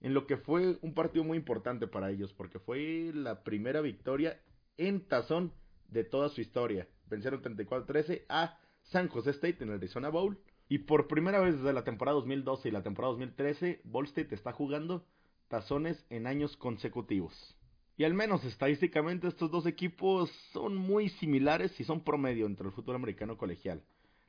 en 0.00 0.14
lo 0.14 0.26
que 0.26 0.36
fue 0.36 0.78
un 0.82 0.94
partido 0.94 1.24
muy 1.24 1.38
importante 1.38 1.86
para 1.86 2.10
ellos, 2.10 2.32
porque 2.34 2.58
fue 2.58 3.10
la 3.14 3.42
primera 3.42 3.80
victoria 3.80 4.40
en 4.76 5.06
Tazón 5.06 5.52
de 5.88 6.04
toda 6.04 6.28
su 6.28 6.40
historia 6.40 6.86
vencieron 7.08 7.42
34-13 7.42 8.24
a 8.28 8.58
San 8.82 9.08
Jose 9.08 9.30
State 9.30 9.58
en 9.60 9.70
el 9.70 9.76
Arizona 9.76 10.08
Bowl. 10.08 10.38
Y 10.68 10.78
por 10.78 11.06
primera 11.06 11.40
vez 11.40 11.56
desde 11.56 11.72
la 11.72 11.84
temporada 11.84 12.16
2012 12.16 12.68
y 12.68 12.72
la 12.72 12.82
temporada 12.82 13.12
2013, 13.12 13.82
Ball 13.84 14.06
State 14.06 14.34
está 14.34 14.52
jugando 14.52 15.06
tazones 15.48 16.04
en 16.10 16.26
años 16.26 16.56
consecutivos. 16.56 17.56
Y 17.96 18.04
al 18.04 18.14
menos 18.14 18.44
estadísticamente 18.44 19.28
estos 19.28 19.50
dos 19.50 19.64
equipos 19.66 20.30
son 20.52 20.76
muy 20.76 21.08
similares 21.08 21.78
y 21.80 21.84
son 21.84 22.02
promedio 22.02 22.46
entre 22.46 22.66
el 22.66 22.72
fútbol 22.72 22.96
americano 22.96 23.38
colegial. 23.38 23.82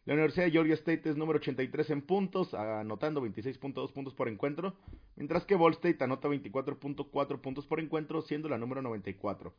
La 0.08 0.14
Universidad 0.14 0.46
de 0.46 0.52
Georgia 0.52 0.74
State 0.76 1.10
es 1.10 1.18
número 1.18 1.38
83 1.38 1.90
en 1.90 2.02
puntos, 2.02 2.54
anotando 2.54 3.22
26.2 3.22 3.92
puntos 3.92 4.14
por 4.14 4.30
encuentro, 4.30 4.74
mientras 5.18 5.44
que 5.44 5.56
Ball 5.56 5.74
State 5.74 6.02
anota 6.02 6.30
24.4 6.30 7.42
puntos 7.42 7.68
por 7.68 7.82
encuentro, 7.82 8.22
siendo 8.22 8.48
la 8.48 8.58
número 8.58 8.82
94. 8.82 9.54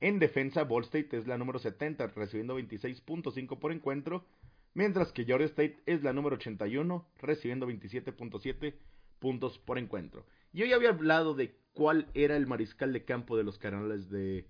En 0.00 0.18
defensa, 0.18 0.64
Ball 0.64 0.84
State 0.84 1.18
es 1.18 1.26
la 1.26 1.36
número 1.36 1.58
70, 1.58 2.06
recibiendo 2.06 2.58
26.5 2.58 3.58
por 3.58 3.72
encuentro, 3.72 4.24
mientras 4.72 5.12
que 5.12 5.26
Georgia 5.26 5.44
State 5.44 5.82
es 5.84 6.02
la 6.02 6.14
número 6.14 6.36
81, 6.36 7.06
recibiendo 7.18 7.68
27.7 7.68 8.76
puntos 9.18 9.58
por 9.58 9.76
encuentro. 9.76 10.24
Yo 10.54 10.64
ya 10.64 10.76
había 10.76 10.88
hablado 10.88 11.34
de 11.34 11.58
cuál 11.74 12.06
era 12.14 12.38
el 12.38 12.46
mariscal 12.46 12.94
de 12.94 13.04
campo 13.04 13.36
de 13.36 13.44
los 13.44 13.58
canales 13.58 14.08
de 14.08 14.46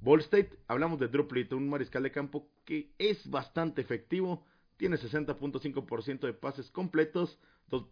Ball 0.00 0.20
State. 0.20 0.50
Hablamos 0.68 1.00
de 1.00 1.08
Drew 1.08 1.26
un 1.52 1.70
mariscal 1.70 2.02
de 2.02 2.12
campo 2.12 2.50
que 2.66 2.92
es 2.98 3.30
bastante 3.30 3.80
efectivo, 3.80 4.44
tiene 4.76 4.96
60.5% 4.96 6.20
de 6.20 6.32
pases 6.34 6.70
completos 6.70 7.38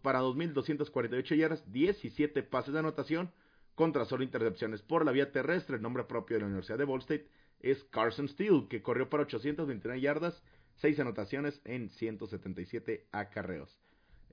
para 0.01 0.21
2.248 0.21 1.35
yardas, 1.35 1.71
17 1.71 2.43
pases 2.43 2.73
de 2.73 2.79
anotación, 2.79 3.31
contra 3.75 4.05
solo 4.05 4.23
intercepciones 4.23 4.81
por 4.81 5.05
la 5.05 5.11
vía 5.11 5.31
terrestre. 5.31 5.77
El 5.77 5.81
nombre 5.81 6.03
propio 6.03 6.35
de 6.35 6.41
la 6.41 6.47
Universidad 6.47 6.77
de 6.77 6.85
Ball 6.85 6.99
State 6.99 7.27
es 7.61 7.83
Carson 7.85 8.27
Steele, 8.27 8.67
que 8.69 8.81
corrió 8.81 9.09
para 9.09 9.23
829 9.23 10.01
yardas, 10.01 10.43
6 10.81 10.99
anotaciones 10.99 11.61
en 11.63 11.89
177 11.89 13.07
acarreos. 13.11 13.77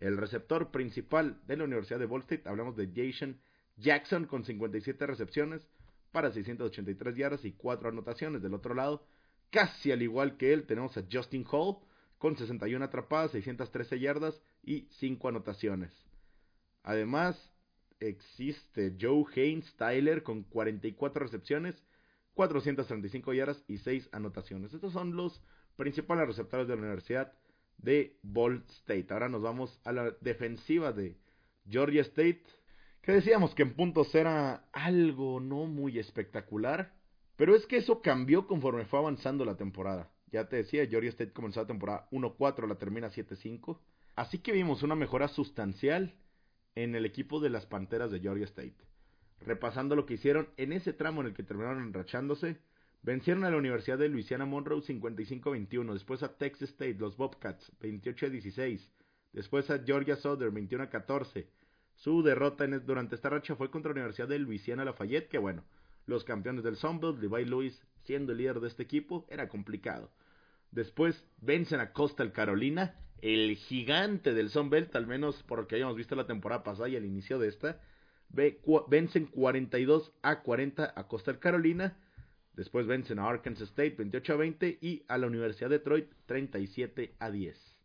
El 0.00 0.16
receptor 0.16 0.70
principal 0.70 1.40
de 1.46 1.56
la 1.56 1.64
Universidad 1.64 1.98
de 1.98 2.06
Ball 2.06 2.22
State, 2.22 2.48
hablamos 2.48 2.76
de 2.76 2.90
Jason 2.94 3.38
Jackson 3.76 4.26
con 4.26 4.44
57 4.44 5.06
recepciones 5.06 5.66
para 6.12 6.32
683 6.32 7.16
yardas 7.16 7.44
y 7.44 7.52
4 7.52 7.88
anotaciones. 7.90 8.42
Del 8.42 8.54
otro 8.54 8.74
lado, 8.74 9.04
casi 9.50 9.92
al 9.92 10.02
igual 10.02 10.36
que 10.36 10.52
él, 10.52 10.66
tenemos 10.66 10.96
a 10.96 11.04
Justin 11.10 11.44
Hall 11.50 11.78
con 12.18 12.36
61 12.36 12.84
atrapadas, 12.84 13.30
613 13.32 14.00
yardas 14.00 14.42
y 14.62 14.88
5 14.98 15.28
anotaciones. 15.28 15.92
Además, 16.82 17.36
existe 18.00 18.96
Joe 19.00 19.24
Haynes 19.34 19.72
Tyler 19.76 20.22
con 20.22 20.42
44 20.42 21.24
recepciones, 21.24 21.74
435 22.34 23.32
yardas 23.34 23.62
y 23.68 23.78
6 23.78 24.08
anotaciones. 24.12 24.72
Estos 24.72 24.92
son 24.92 25.16
los 25.16 25.40
principales 25.76 26.26
receptores 26.26 26.68
de 26.68 26.74
la 26.74 26.82
Universidad 26.82 27.32
de 27.78 28.18
Ball 28.22 28.64
State. 28.68 29.06
Ahora 29.10 29.28
nos 29.28 29.42
vamos 29.42 29.80
a 29.84 29.92
la 29.92 30.10
defensiva 30.20 30.92
de 30.92 31.16
Georgia 31.68 32.02
State, 32.02 32.42
que 33.02 33.12
decíamos 33.12 33.54
que 33.54 33.62
en 33.62 33.74
puntos 33.74 34.14
era 34.14 34.68
algo 34.72 35.40
no 35.40 35.66
muy 35.66 35.98
espectacular, 35.98 36.92
pero 37.36 37.54
es 37.54 37.66
que 37.66 37.76
eso 37.76 38.02
cambió 38.02 38.46
conforme 38.46 38.84
fue 38.86 38.98
avanzando 38.98 39.44
la 39.44 39.56
temporada. 39.56 40.10
Ya 40.30 40.48
te 40.48 40.56
decía, 40.56 40.86
Georgia 40.86 41.10
State 41.10 41.32
comenzó 41.32 41.60
la 41.60 41.66
temporada 41.66 42.08
1-4, 42.10 42.68
la 42.68 42.76
termina 42.76 43.10
7-5. 43.10 43.78
Así 44.14 44.38
que 44.38 44.52
vimos 44.52 44.82
una 44.82 44.94
mejora 44.94 45.28
sustancial 45.28 46.14
en 46.74 46.94
el 46.94 47.06
equipo 47.06 47.40
de 47.40 47.50
las 47.50 47.66
Panteras 47.66 48.10
de 48.10 48.20
Georgia 48.20 48.44
State. 48.44 48.76
Repasando 49.40 49.96
lo 49.96 50.06
que 50.06 50.14
hicieron 50.14 50.48
en 50.56 50.72
ese 50.72 50.92
tramo 50.92 51.20
en 51.20 51.28
el 51.28 51.34
que 51.34 51.42
terminaron 51.42 51.82
enrachándose, 51.82 52.58
vencieron 53.02 53.44
a 53.44 53.50
la 53.50 53.56
Universidad 53.56 53.98
de 53.98 54.08
Louisiana 54.08 54.44
Monroe 54.44 54.82
55-21, 54.82 55.92
después 55.92 56.22
a 56.22 56.36
Texas 56.36 56.70
State, 56.70 56.96
los 56.98 57.16
Bobcats 57.16 57.72
28-16, 57.80 58.80
después 59.32 59.70
a 59.70 59.78
Georgia 59.84 60.16
Southern 60.16 60.54
21-14. 60.54 61.46
Su 61.94 62.22
derrota 62.22 62.64
en, 62.64 62.84
durante 62.84 63.14
esta 63.14 63.30
racha 63.30 63.56
fue 63.56 63.70
contra 63.70 63.90
la 63.90 63.96
Universidad 63.96 64.28
de 64.28 64.38
Louisiana 64.38 64.84
Lafayette, 64.84 65.28
que 65.28 65.38
bueno, 65.38 65.64
los 66.08 66.24
campeones 66.24 66.64
del 66.64 66.76
Sunbelt, 66.76 67.20
Levi 67.20 67.44
Lewis 67.44 67.80
siendo 68.04 68.32
el 68.32 68.38
líder 68.38 68.60
de 68.60 68.68
este 68.68 68.82
equipo, 68.82 69.26
era 69.28 69.48
complicado. 69.48 70.10
Después 70.70 71.22
vencen 71.40 71.80
a 71.80 71.92
Coastal 71.92 72.32
Carolina, 72.32 72.96
el 73.20 73.56
gigante 73.56 74.32
del 74.32 74.48
Sunbelt, 74.48 74.96
al 74.96 75.06
menos 75.06 75.42
por 75.42 75.58
lo 75.58 75.66
habíamos 75.70 75.96
visto 75.96 76.16
la 76.16 76.26
temporada 76.26 76.62
pasada 76.62 76.88
y 76.88 76.96
al 76.96 77.04
inicio 77.04 77.38
de 77.38 77.48
esta. 77.48 77.80
Vencen 78.30 79.26
42 79.26 80.12
a 80.22 80.42
40 80.42 80.92
a 80.94 81.08
Coastal 81.08 81.38
Carolina. 81.38 81.98
Después 82.54 82.86
vencen 82.86 83.18
a 83.18 83.28
Arkansas 83.28 83.68
State 83.68 83.96
28 83.98 84.32
a 84.32 84.36
20 84.36 84.78
y 84.80 85.04
a 85.08 85.18
la 85.18 85.26
Universidad 85.26 85.70
de 85.70 85.78
Detroit 85.78 86.10
37 86.26 87.14
a 87.18 87.30
10. 87.30 87.78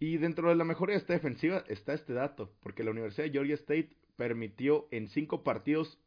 Y 0.00 0.16
dentro 0.18 0.48
de 0.48 0.56
la 0.56 0.64
mejora 0.64 0.92
de 0.92 0.98
esta 0.98 1.12
defensiva 1.12 1.64
está 1.68 1.94
este 1.94 2.12
dato, 2.12 2.52
porque 2.60 2.84
la 2.84 2.90
Universidad 2.90 3.24
de 3.24 3.32
Georgia 3.32 3.54
State 3.54 3.96
permitió 4.16 4.86
en 4.90 5.08
5 5.08 5.42
partidos 5.42 5.98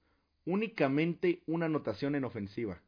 únicamente 0.45 1.41
una 1.47 1.67
anotación 1.67 2.15
en 2.15 2.23
ofensiva. 2.23 2.81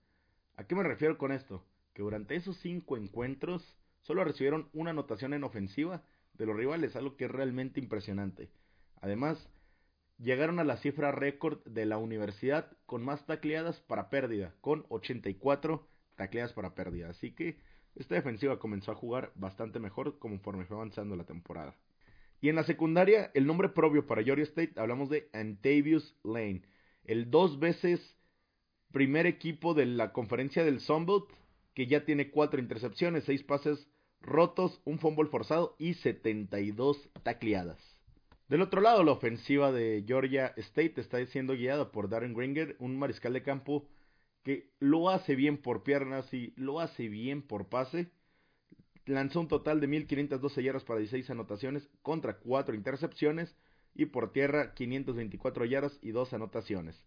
¿A 0.56 0.66
qué 0.66 0.76
me 0.76 0.84
refiero 0.84 1.18
con 1.18 1.32
esto? 1.32 1.64
Que 1.94 2.02
durante 2.02 2.36
esos 2.36 2.58
5 2.58 2.98
encuentros 2.98 3.78
solo 4.02 4.24
recibieron 4.24 4.70
una 4.74 4.92
anotación 4.92 5.34
en 5.34 5.44
ofensiva 5.44 6.04
de 6.34 6.46
los 6.46 6.56
rivales, 6.56 6.96
algo 6.96 7.16
que 7.16 7.26
es 7.26 7.32
realmente 7.32 7.80
impresionante. 7.80 8.50
Además, 9.02 9.50
llegaron 10.18 10.60
a 10.60 10.64
la 10.64 10.78
cifra 10.78 11.12
récord 11.12 11.64
de 11.66 11.86
la 11.86 11.98
universidad 11.98 12.72
con 12.86 13.04
más 13.04 13.26
tacleadas 13.26 13.80
para 13.82 14.10
pérdida, 14.10 14.54
con 14.62 14.86
84 14.90 15.88
tacleadas 16.16 16.54
para 16.54 16.76
pérdida. 16.76 17.10
Así 17.10 17.32
que 17.32 17.58
esta 17.96 18.16
defensiva 18.16 18.60
comenzó 18.60 18.92
a 18.92 18.96
jugar 18.96 19.32
bastante 19.36 19.80
mejor 19.80 20.18
conforme 20.20 20.66
fue 20.66 20.78
avanzando 20.78 21.16
la 21.16 21.26
temporada. 21.26 21.76
Y 22.42 22.50
en 22.50 22.56
la 22.56 22.64
secundaria, 22.64 23.32
el 23.34 23.46
nombre 23.48 23.70
propio 23.70 24.06
para 24.06 24.24
Georgia 24.24 24.44
State, 24.44 24.74
hablamos 24.78 25.10
de 25.10 25.30
Antavius 25.32 26.16
Lane, 26.24 26.64
el 27.06 27.30
dos 27.30 27.60
veces 27.60 28.18
primer 28.92 29.26
equipo 29.26 29.74
de 29.74 29.86
la 29.88 30.14
conferencia 30.14 30.64
del 30.64 30.80
Sunbelt, 30.80 31.26
que 31.74 31.88
ya 31.88 32.06
tiene 32.06 32.30
cuatro 32.30 32.60
intercepciones, 32.60 33.24
seis 33.24 33.44
pases 33.44 33.88
rotos, 34.22 34.82
un 34.86 35.00
fumble 35.00 35.30
forzado 35.30 35.76
y 35.80 35.96
72 35.96 37.10
tacleadas. 37.24 37.80
Del 38.48 38.62
otro 38.62 38.82
lado, 38.82 39.04
la 39.04 39.12
ofensiva 39.12 39.72
de 39.72 40.04
Georgia 40.08 40.54
State 40.58 41.02
está 41.02 41.26
siendo 41.26 41.54
guiada 41.54 41.92
por 41.92 42.08
Darren 42.08 42.34
Gringer, 42.34 42.76
un 42.80 42.98
mariscal 42.98 43.34
de 43.34 43.42
campo 43.42 43.88
que 44.44 44.70
lo 44.80 45.10
hace 45.10 45.36
bien 45.36 45.58
por 45.58 45.84
piernas 45.84 46.32
y 46.34 46.54
lo 46.56 46.80
hace 46.80 47.08
bien 47.10 47.42
por 47.42 47.70
pase. 47.70 48.12
Lanzó 49.06 49.40
un 49.40 49.48
total 49.48 49.80
de 49.80 49.88
1512 49.88 50.62
yardas 50.64 50.84
para 50.84 51.00
16 51.00 51.30
anotaciones 51.32 51.90
contra 52.02 52.38
4 52.38 52.76
intercepciones 52.76 53.56
y 53.96 54.08
por 54.08 54.32
tierra 54.32 54.74
524 54.74 55.66
yardas 55.66 55.98
y 56.02 56.12
2 56.12 56.34
anotaciones. 56.34 57.04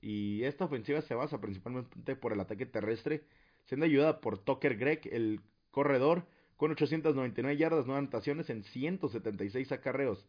Y 0.00 0.42
esta 0.44 0.66
ofensiva 0.66 1.00
se 1.02 1.14
basa 1.14 1.40
principalmente 1.40 2.16
por 2.16 2.32
el 2.32 2.40
ataque 2.40 2.66
terrestre, 2.66 3.24
siendo 3.64 3.86
ayudada 3.86 4.20
por 4.20 4.38
Tucker 4.38 4.76
Gregg, 4.76 5.08
el 5.12 5.40
corredor, 5.70 6.26
con 6.56 6.70
899 6.70 7.56
yardas, 7.56 7.86
9 7.86 7.98
anotaciones 7.98 8.48
en 8.50 8.62
176 8.62 9.72
acarreos. 9.72 10.24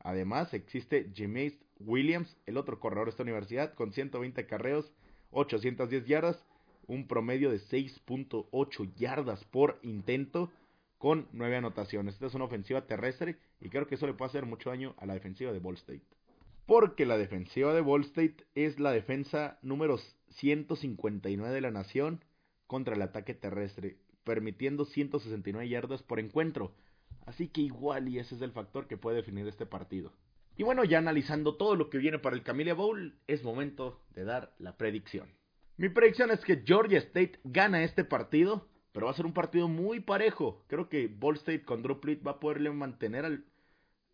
Además, 0.00 0.54
existe 0.54 1.10
Jameis 1.14 1.58
Williams, 1.80 2.36
el 2.46 2.56
otro 2.56 2.80
corredor 2.80 3.06
de 3.06 3.10
esta 3.10 3.22
universidad, 3.22 3.74
con 3.74 3.92
120 3.92 4.40
acarreos, 4.40 4.92
810 5.30 6.06
yardas, 6.06 6.42
un 6.86 7.06
promedio 7.06 7.50
de 7.50 7.58
6.8 7.58 8.94
yardas 8.96 9.44
por 9.44 9.78
intento, 9.82 10.50
con 10.98 11.28
9 11.32 11.56
anotaciones. 11.56 12.14
Esta 12.14 12.26
es 12.26 12.34
una 12.34 12.44
ofensiva 12.44 12.86
terrestre 12.86 13.38
y 13.60 13.70
creo 13.70 13.86
que 13.86 13.94
eso 13.94 14.06
le 14.06 14.14
puede 14.14 14.30
hacer 14.30 14.46
mucho 14.46 14.70
daño 14.70 14.94
a 14.98 15.06
la 15.06 15.14
defensiva 15.14 15.52
de 15.52 15.60
Ball 15.60 15.76
State. 15.76 16.02
Porque 16.66 17.06
la 17.06 17.16
defensiva 17.16 17.72
de 17.72 17.80
Ball 17.80 18.02
State 18.02 18.44
es 18.54 18.78
la 18.78 18.92
defensa 18.92 19.58
número 19.62 19.98
159 20.28 21.54
de 21.54 21.60
la 21.60 21.70
nación 21.70 22.24
contra 22.66 22.94
el 22.94 23.02
ataque 23.02 23.34
terrestre 23.34 23.96
permitiendo 24.28 24.84
169 24.84 25.66
yardas 25.70 26.02
por 26.02 26.20
encuentro. 26.20 26.74
Así 27.24 27.48
que 27.48 27.62
igual 27.62 28.08
y 28.08 28.18
ese 28.18 28.34
es 28.34 28.42
el 28.42 28.52
factor 28.52 28.86
que 28.86 28.98
puede 28.98 29.16
definir 29.16 29.48
este 29.48 29.64
partido. 29.64 30.12
Y 30.58 30.64
bueno, 30.64 30.84
ya 30.84 30.98
analizando 30.98 31.56
todo 31.56 31.76
lo 31.76 31.88
que 31.88 31.96
viene 31.96 32.18
para 32.18 32.36
el 32.36 32.42
Camellia 32.42 32.74
Bowl, 32.74 33.18
es 33.26 33.42
momento 33.42 34.02
de 34.10 34.24
dar 34.24 34.54
la 34.58 34.76
predicción. 34.76 35.30
Mi 35.78 35.88
predicción 35.88 36.30
es 36.30 36.40
que 36.40 36.62
Georgia 36.66 36.98
State 36.98 37.38
gana 37.44 37.84
este 37.84 38.04
partido, 38.04 38.68
pero 38.92 39.06
va 39.06 39.12
a 39.12 39.16
ser 39.16 39.26
un 39.26 39.32
partido 39.32 39.68
muy 39.68 40.00
parejo. 40.00 40.64
Creo 40.68 40.88
que 40.88 41.08
Ball 41.08 41.36
State 41.36 41.62
con 41.62 41.82
Drew 41.82 42.00
va 42.26 42.32
a 42.32 42.40
poderle 42.40 42.70
mantener 42.70 43.44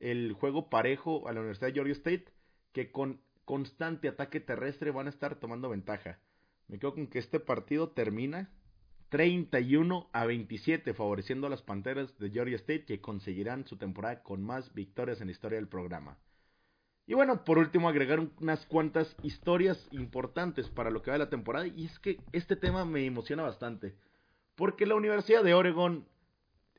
el 0.00 0.32
juego 0.32 0.68
parejo 0.68 1.28
a 1.28 1.32
la 1.32 1.40
Universidad 1.40 1.68
de 1.68 1.74
Georgia 1.74 1.92
State, 1.92 2.26
que 2.72 2.90
con 2.90 3.20
constante 3.44 4.08
ataque 4.08 4.40
terrestre 4.40 4.90
van 4.90 5.06
a 5.06 5.10
estar 5.10 5.36
tomando 5.36 5.68
ventaja. 5.68 6.18
Me 6.68 6.78
quedo 6.78 6.94
con 6.94 7.06
que 7.06 7.18
este 7.18 7.40
partido 7.40 7.90
termina 7.90 8.50
31 9.10 10.08
a 10.12 10.24
27, 10.26 10.94
favoreciendo 10.94 11.46
a 11.46 11.50
las 11.50 11.62
Panteras 11.62 12.18
de 12.18 12.30
Georgia 12.30 12.56
State 12.56 12.84
que 12.84 13.00
conseguirán 13.00 13.66
su 13.66 13.76
temporada 13.76 14.22
con 14.22 14.42
más 14.42 14.72
victorias 14.74 15.20
en 15.20 15.28
la 15.28 15.32
historia 15.32 15.56
del 15.56 15.68
programa. 15.68 16.18
Y 17.06 17.14
bueno, 17.14 17.44
por 17.44 17.58
último 17.58 17.88
agregar 17.88 18.18
unas 18.40 18.64
cuantas 18.66 19.14
historias 19.22 19.88
importantes 19.92 20.68
para 20.70 20.90
lo 20.90 21.02
que 21.02 21.10
va 21.10 21.18
de 21.18 21.24
la 21.24 21.30
temporada 21.30 21.66
y 21.66 21.84
es 21.84 21.98
que 21.98 22.18
este 22.32 22.56
tema 22.56 22.86
me 22.86 23.04
emociona 23.04 23.42
bastante, 23.42 23.94
porque 24.54 24.86
la 24.86 24.94
Universidad 24.94 25.42
de 25.42 25.54
Oregon 25.54 26.06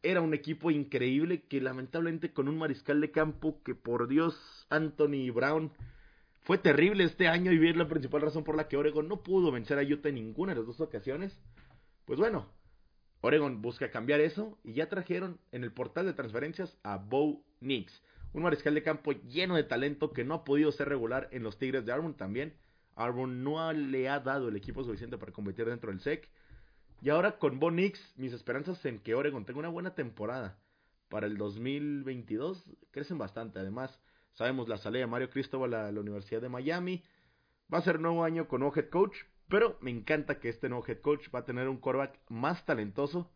era 0.04 0.22
un 0.22 0.34
equipo 0.34 0.72
increíble 0.72 1.44
que 1.44 1.62
lamentablemente 1.62 2.32
con 2.32 2.48
un 2.48 2.58
mariscal 2.58 3.02
de 3.02 3.12
campo 3.12 3.62
que 3.64 3.74
por 3.74 4.08
Dios 4.08 4.36
Anthony 4.70 5.32
Brown 5.34 5.72
fue 6.42 6.60
terrible 6.60 7.04
este 7.04 7.28
año 7.28 7.52
y 7.52 7.68
es 7.68 7.76
la 7.76 7.88
principal 7.88 8.22
razón 8.22 8.44
por 8.44 8.56
la 8.56 8.68
que 8.68 8.78
Oregon 8.78 9.08
no 9.08 9.24
pudo 9.24 9.52
vencer 9.52 9.80
a 9.80 9.82
Utah 9.82 10.10
en 10.10 10.16
ninguna 10.16 10.54
de 10.54 10.60
las 10.60 10.68
dos 10.68 10.80
ocasiones. 10.80 11.42
Pues 12.06 12.20
bueno, 12.20 12.48
Oregon 13.22 13.64
busca 13.64 13.90
cambiar 13.90 14.20
eso 14.20 14.60
y 14.64 14.74
ya 14.74 14.88
trajeron 14.88 15.40
en 15.52 15.64
el 15.64 15.72
portal 15.72 16.06
de 16.06 16.14
transferencias 16.14 16.78
a 16.84 16.98
Bo 16.98 17.44
Nix, 17.62 17.92
un 18.34 18.44
mariscal 18.44 18.76
de 18.76 18.84
campo 18.84 19.12
lleno 19.12 19.56
de 19.56 19.64
talento 19.64 20.14
que 20.14 20.24
no 20.24 20.36
ha 20.36 20.44
podido 20.44 20.72
ser 20.72 20.88
regular 20.88 21.30
en 21.32 21.42
los 21.42 21.58
Tigres 21.58 21.84
de 21.84 21.92
Arbon 21.92 22.16
también. 22.16 22.54
Arbon 22.96 23.44
no 23.44 23.74
le 23.74 24.08
ha 24.08 24.20
dado 24.20 24.50
el 24.50 24.56
equipo 24.56 24.84
suficiente 24.84 25.18
para 25.18 25.32
competir 25.32 25.66
dentro 25.66 25.90
del 25.90 26.00
SEC. 26.00 26.30
Y 27.02 27.10
ahora 27.10 27.38
con 27.38 27.60
Bo 27.60 27.72
Nix, 27.72 28.00
mis 28.18 28.34
esperanzas 28.34 28.84
en 28.86 29.00
que 29.00 29.16
Oregon 29.16 29.46
tenga 29.46 29.60
una 29.60 29.70
buena 29.70 29.96
temporada 29.96 30.58
para 31.10 31.28
el 31.28 31.38
2022 31.38 32.64
crecen 32.92 33.18
bastante. 33.18 33.60
Además, 33.60 34.00
sabemos 34.34 34.68
la 34.68 34.78
salida 34.78 35.02
de 35.02 35.08
Mario 35.08 35.30
Cristóbal 35.30 35.74
a 35.74 35.92
la 35.92 36.00
Universidad 36.00 36.42
de 36.42 36.50
Miami. 36.50 37.04
Va 37.74 37.80
a 37.80 37.84
ser 37.84 38.00
nuevo 38.00 38.24
año 38.24 38.48
con 38.48 38.62
nuevo 38.62 38.76
head 38.76 38.90
coach, 38.90 39.16
pero 39.48 39.78
me 39.82 39.92
encanta 39.92 40.40
que 40.40 40.50
este 40.50 40.70
nuevo 40.70 40.86
head 40.88 41.02
coach 41.02 41.28
va 41.34 41.40
a 41.40 41.46
tener 41.46 41.68
un 41.68 41.78
quarterback 41.78 42.20
más 42.30 42.66
talentoso 42.66 43.32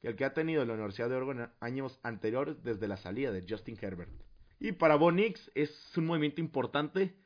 que 0.00 0.08
el 0.08 0.16
que 0.16 0.24
ha 0.24 0.34
tenido 0.34 0.62
en 0.62 0.68
la 0.68 0.74
Universidad 0.74 1.08
de 1.08 1.16
Oregon 1.16 1.50
años 1.60 1.98
anteriores 2.02 2.62
desde 2.62 2.88
la 2.88 2.96
salida 2.96 3.32
de 3.32 3.44
Justin 3.48 3.76
Herbert. 3.80 4.12
Y 4.60 4.72
para 4.72 4.96
Bonix 4.96 5.50
es 5.54 5.70
un 5.96 6.06
movimiento 6.06 6.40
importante 6.40 7.16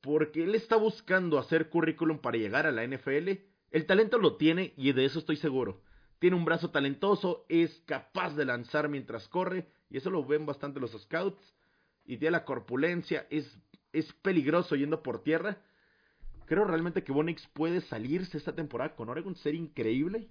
porque 0.00 0.44
él 0.44 0.54
está 0.54 0.76
buscando 0.76 1.38
hacer 1.38 1.68
currículum 1.68 2.18
para 2.18 2.38
llegar 2.38 2.66
a 2.66 2.72
la 2.72 2.86
NFL. 2.86 3.30
El 3.70 3.86
talento 3.86 4.18
lo 4.18 4.36
tiene 4.36 4.74
y 4.76 4.92
de 4.92 5.04
eso 5.04 5.18
estoy 5.18 5.36
seguro. 5.36 5.82
Tiene 6.18 6.36
un 6.36 6.44
brazo 6.44 6.70
talentoso, 6.70 7.46
es 7.48 7.82
capaz 7.86 8.34
de 8.34 8.44
lanzar 8.44 8.88
mientras 8.88 9.28
corre 9.28 9.68
y 9.88 9.96
eso 9.96 10.10
lo 10.10 10.24
ven 10.24 10.46
bastante 10.46 10.80
los 10.80 10.92
scouts. 10.92 11.40
Y 12.04 12.18
tiene 12.18 12.32
la 12.32 12.44
corpulencia, 12.44 13.26
es, 13.30 13.58
es 13.92 14.12
peligroso 14.14 14.74
yendo 14.74 15.02
por 15.02 15.22
tierra 15.22 15.62
Creo 16.50 16.64
realmente 16.64 17.04
que 17.04 17.12
Bonix 17.12 17.46
puede 17.54 17.80
salirse 17.80 18.36
esta 18.36 18.56
temporada 18.56 18.96
con 18.96 19.08
Oregon, 19.08 19.36
ser 19.36 19.54
increíble. 19.54 20.26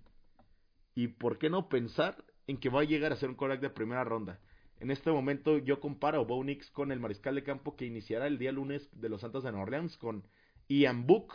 Y 0.93 1.07
por 1.07 1.37
qué 1.37 1.49
no 1.49 1.69
pensar 1.69 2.25
en 2.45 2.57
que 2.57 2.67
va 2.67 2.81
a 2.81 2.83
llegar 2.83 3.13
a 3.13 3.15
ser 3.15 3.29
un 3.29 3.35
quarterback 3.35 3.61
de 3.61 3.69
primera 3.69 4.03
ronda. 4.03 4.37
En 4.81 4.91
este 4.91 5.11
momento 5.11 5.59
yo 5.59 5.79
comparo 5.79 6.19
a 6.19 6.25
Bo 6.25 6.43
Nix 6.43 6.69
con 6.71 6.91
el 6.91 6.99
mariscal 6.99 7.35
de 7.35 7.43
campo 7.45 7.77
que 7.77 7.85
iniciará 7.85 8.27
el 8.27 8.37
día 8.37 8.51
lunes 8.51 8.89
de 8.91 9.07
los 9.07 9.21
Santos 9.21 9.45
de 9.45 9.51
Nueva 9.51 9.63
Orleans 9.63 9.95
con 9.95 10.27
Ian 10.67 11.07
Book. 11.07 11.33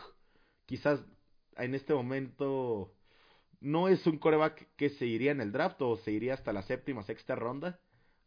Quizás 0.67 1.03
en 1.57 1.75
este 1.75 1.93
momento 1.93 2.93
no 3.61 3.87
es 3.87 4.05
un 4.05 4.17
coreback 4.17 4.67
que 4.75 4.89
se 4.89 5.05
iría 5.05 5.31
en 5.31 5.41
el 5.41 5.51
draft 5.51 5.81
o 5.81 5.97
se 5.97 6.11
iría 6.11 6.33
hasta 6.33 6.53
la 6.53 6.63
séptima, 6.63 7.03
sexta 7.03 7.35
ronda, 7.35 7.79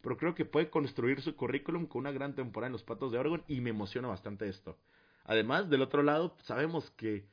pero 0.03 0.17
creo 0.17 0.35
que 0.35 0.45
puede 0.45 0.71
construir 0.71 1.21
su 1.21 1.37
currículum 1.37 1.87
con 1.87 2.01
una 2.01 2.13
gran 2.13 2.35
temporada 2.35 2.69
en 2.69 2.73
los 2.73 2.83
Patos 2.83 3.13
de 3.13 3.19
Oregon 3.19 3.45
y 3.49 3.61
me 3.61 3.71
emociona 3.71 4.09
bastante 4.09 4.49
esto. 4.49 4.79
Además, 5.25 5.69
del 5.69 5.83
otro 5.83 6.03
lado, 6.03 6.37
sabemos 6.45 6.91
que 6.93 7.27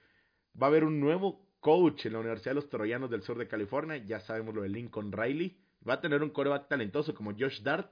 va 0.61 0.67
a 0.67 0.69
haber 0.69 0.83
un 0.83 0.99
nuevo 0.99 1.45
coach 1.59 2.05
en 2.05 2.13
la 2.13 2.19
Universidad 2.19 2.51
de 2.51 2.61
los 2.61 2.69
Troyanos 2.69 3.09
del 3.09 3.23
Sur 3.23 3.37
de 3.37 3.47
California, 3.47 3.97
ya 3.97 4.19
sabemos 4.19 4.53
lo 4.53 4.61
de 4.61 4.69
Lincoln 4.69 5.11
Riley, 5.11 5.57
va 5.87 5.95
a 5.95 6.01
tener 6.01 6.21
un 6.23 6.29
coreback 6.29 6.67
talentoso 6.67 7.13
como 7.15 7.31
Josh 7.31 7.61
Dart. 7.61 7.91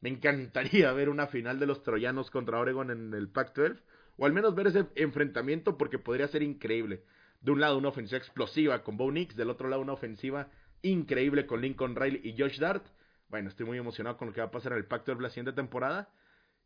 Me 0.00 0.08
encantaría 0.08 0.92
ver 0.94 1.08
una 1.08 1.26
final 1.28 1.58
de 1.58 1.66
los 1.66 1.82
Troyanos 1.82 2.30
contra 2.30 2.58
Oregon 2.58 2.90
en 2.90 3.14
el 3.14 3.28
Pac-12, 3.28 3.80
o 4.18 4.26
al 4.26 4.32
menos 4.32 4.54
ver 4.54 4.68
ese 4.68 4.86
enfrentamiento 4.96 5.76
porque 5.76 5.98
podría 5.98 6.28
ser 6.28 6.42
increíble. 6.42 7.04
De 7.46 7.52
un 7.52 7.60
lado 7.60 7.78
una 7.78 7.90
ofensiva 7.90 8.18
explosiva 8.18 8.82
con 8.82 8.96
Bo 8.96 9.12
Nix, 9.12 9.36
del 9.36 9.50
otro 9.50 9.68
lado 9.68 9.80
una 9.80 9.92
ofensiva 9.92 10.48
increíble 10.82 11.46
con 11.46 11.60
Lincoln 11.60 11.94
Riley 11.94 12.20
y 12.24 12.36
Josh 12.36 12.58
Dart. 12.58 12.84
Bueno, 13.28 13.48
estoy 13.48 13.64
muy 13.66 13.78
emocionado 13.78 14.16
con 14.16 14.26
lo 14.26 14.34
que 14.34 14.40
va 14.40 14.48
a 14.48 14.50
pasar 14.50 14.72
en 14.72 14.78
el 14.78 14.86
Pac-12 14.86 15.20
la 15.20 15.28
siguiente 15.30 15.52
temporada. 15.52 16.12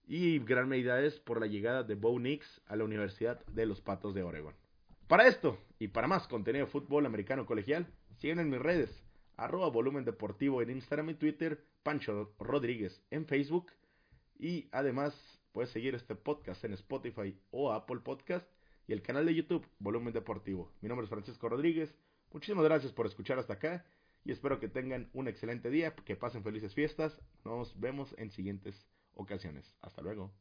Y 0.07 0.38
gran 0.38 0.71
medida 0.71 0.99
es 1.03 1.21
por 1.21 1.38
la 1.38 1.49
llegada 1.49 1.83
de 1.83 1.97
Bo 1.97 2.19
Nix 2.19 2.62
a 2.66 2.77
la 2.77 2.85
Universidad 2.85 3.45
de 3.45 3.66
los 3.66 3.83
Patos 3.83 4.14
de 4.14 4.23
Oregon. 4.23 4.55
Para 5.07 5.29
esto 5.29 5.59
y 5.79 5.88
para 5.88 6.09
más 6.09 6.27
contenido 6.29 6.64
de 6.64 6.73
fútbol 6.73 7.05
americano 7.05 7.45
colegial, 7.45 7.87
siguen 8.16 8.38
en 8.38 8.49
mis 8.49 8.59
redes 8.59 9.05
arroba 9.37 9.69
volumen 9.69 10.07
deportivo 10.07 10.62
en 10.62 10.71
Instagram 10.71 11.11
y 11.11 11.14
Twitter, 11.16 11.62
Pancho 11.83 12.33
Rodríguez 12.38 13.05
en 13.11 13.27
Facebook 13.27 13.71
y 14.38 14.71
además 14.73 15.14
puedes 15.53 15.73
seguir 15.73 15.95
este 15.95 16.14
podcast 16.14 16.64
en 16.64 16.73
Spotify 16.73 17.38
o 17.51 17.71
Apple 17.71 18.01
Podcast 18.03 18.49
y 18.90 18.92
el 18.92 19.03
canal 19.03 19.24
de 19.24 19.37
YouTube 19.37 19.64
Volumen 19.79 20.12
Deportivo. 20.12 20.72
Mi 20.81 20.88
nombre 20.88 21.05
es 21.05 21.11
Francisco 21.11 21.48
Rodríguez, 21.48 21.94
muchísimas 22.33 22.64
gracias 22.64 22.90
por 22.90 23.07
escuchar 23.07 23.38
hasta 23.38 23.53
acá 23.53 23.87
y 24.24 24.33
espero 24.33 24.59
que 24.59 24.66
tengan 24.66 25.09
un 25.12 25.29
excelente 25.29 25.70
día, 25.70 25.94
que 25.94 26.16
pasen 26.16 26.42
felices 26.42 26.74
fiestas, 26.74 27.16
nos 27.44 27.79
vemos 27.79 28.12
en 28.18 28.33
siguientes 28.33 28.88
ocasiones. 29.14 29.76
Hasta 29.81 30.03
luego. 30.03 30.33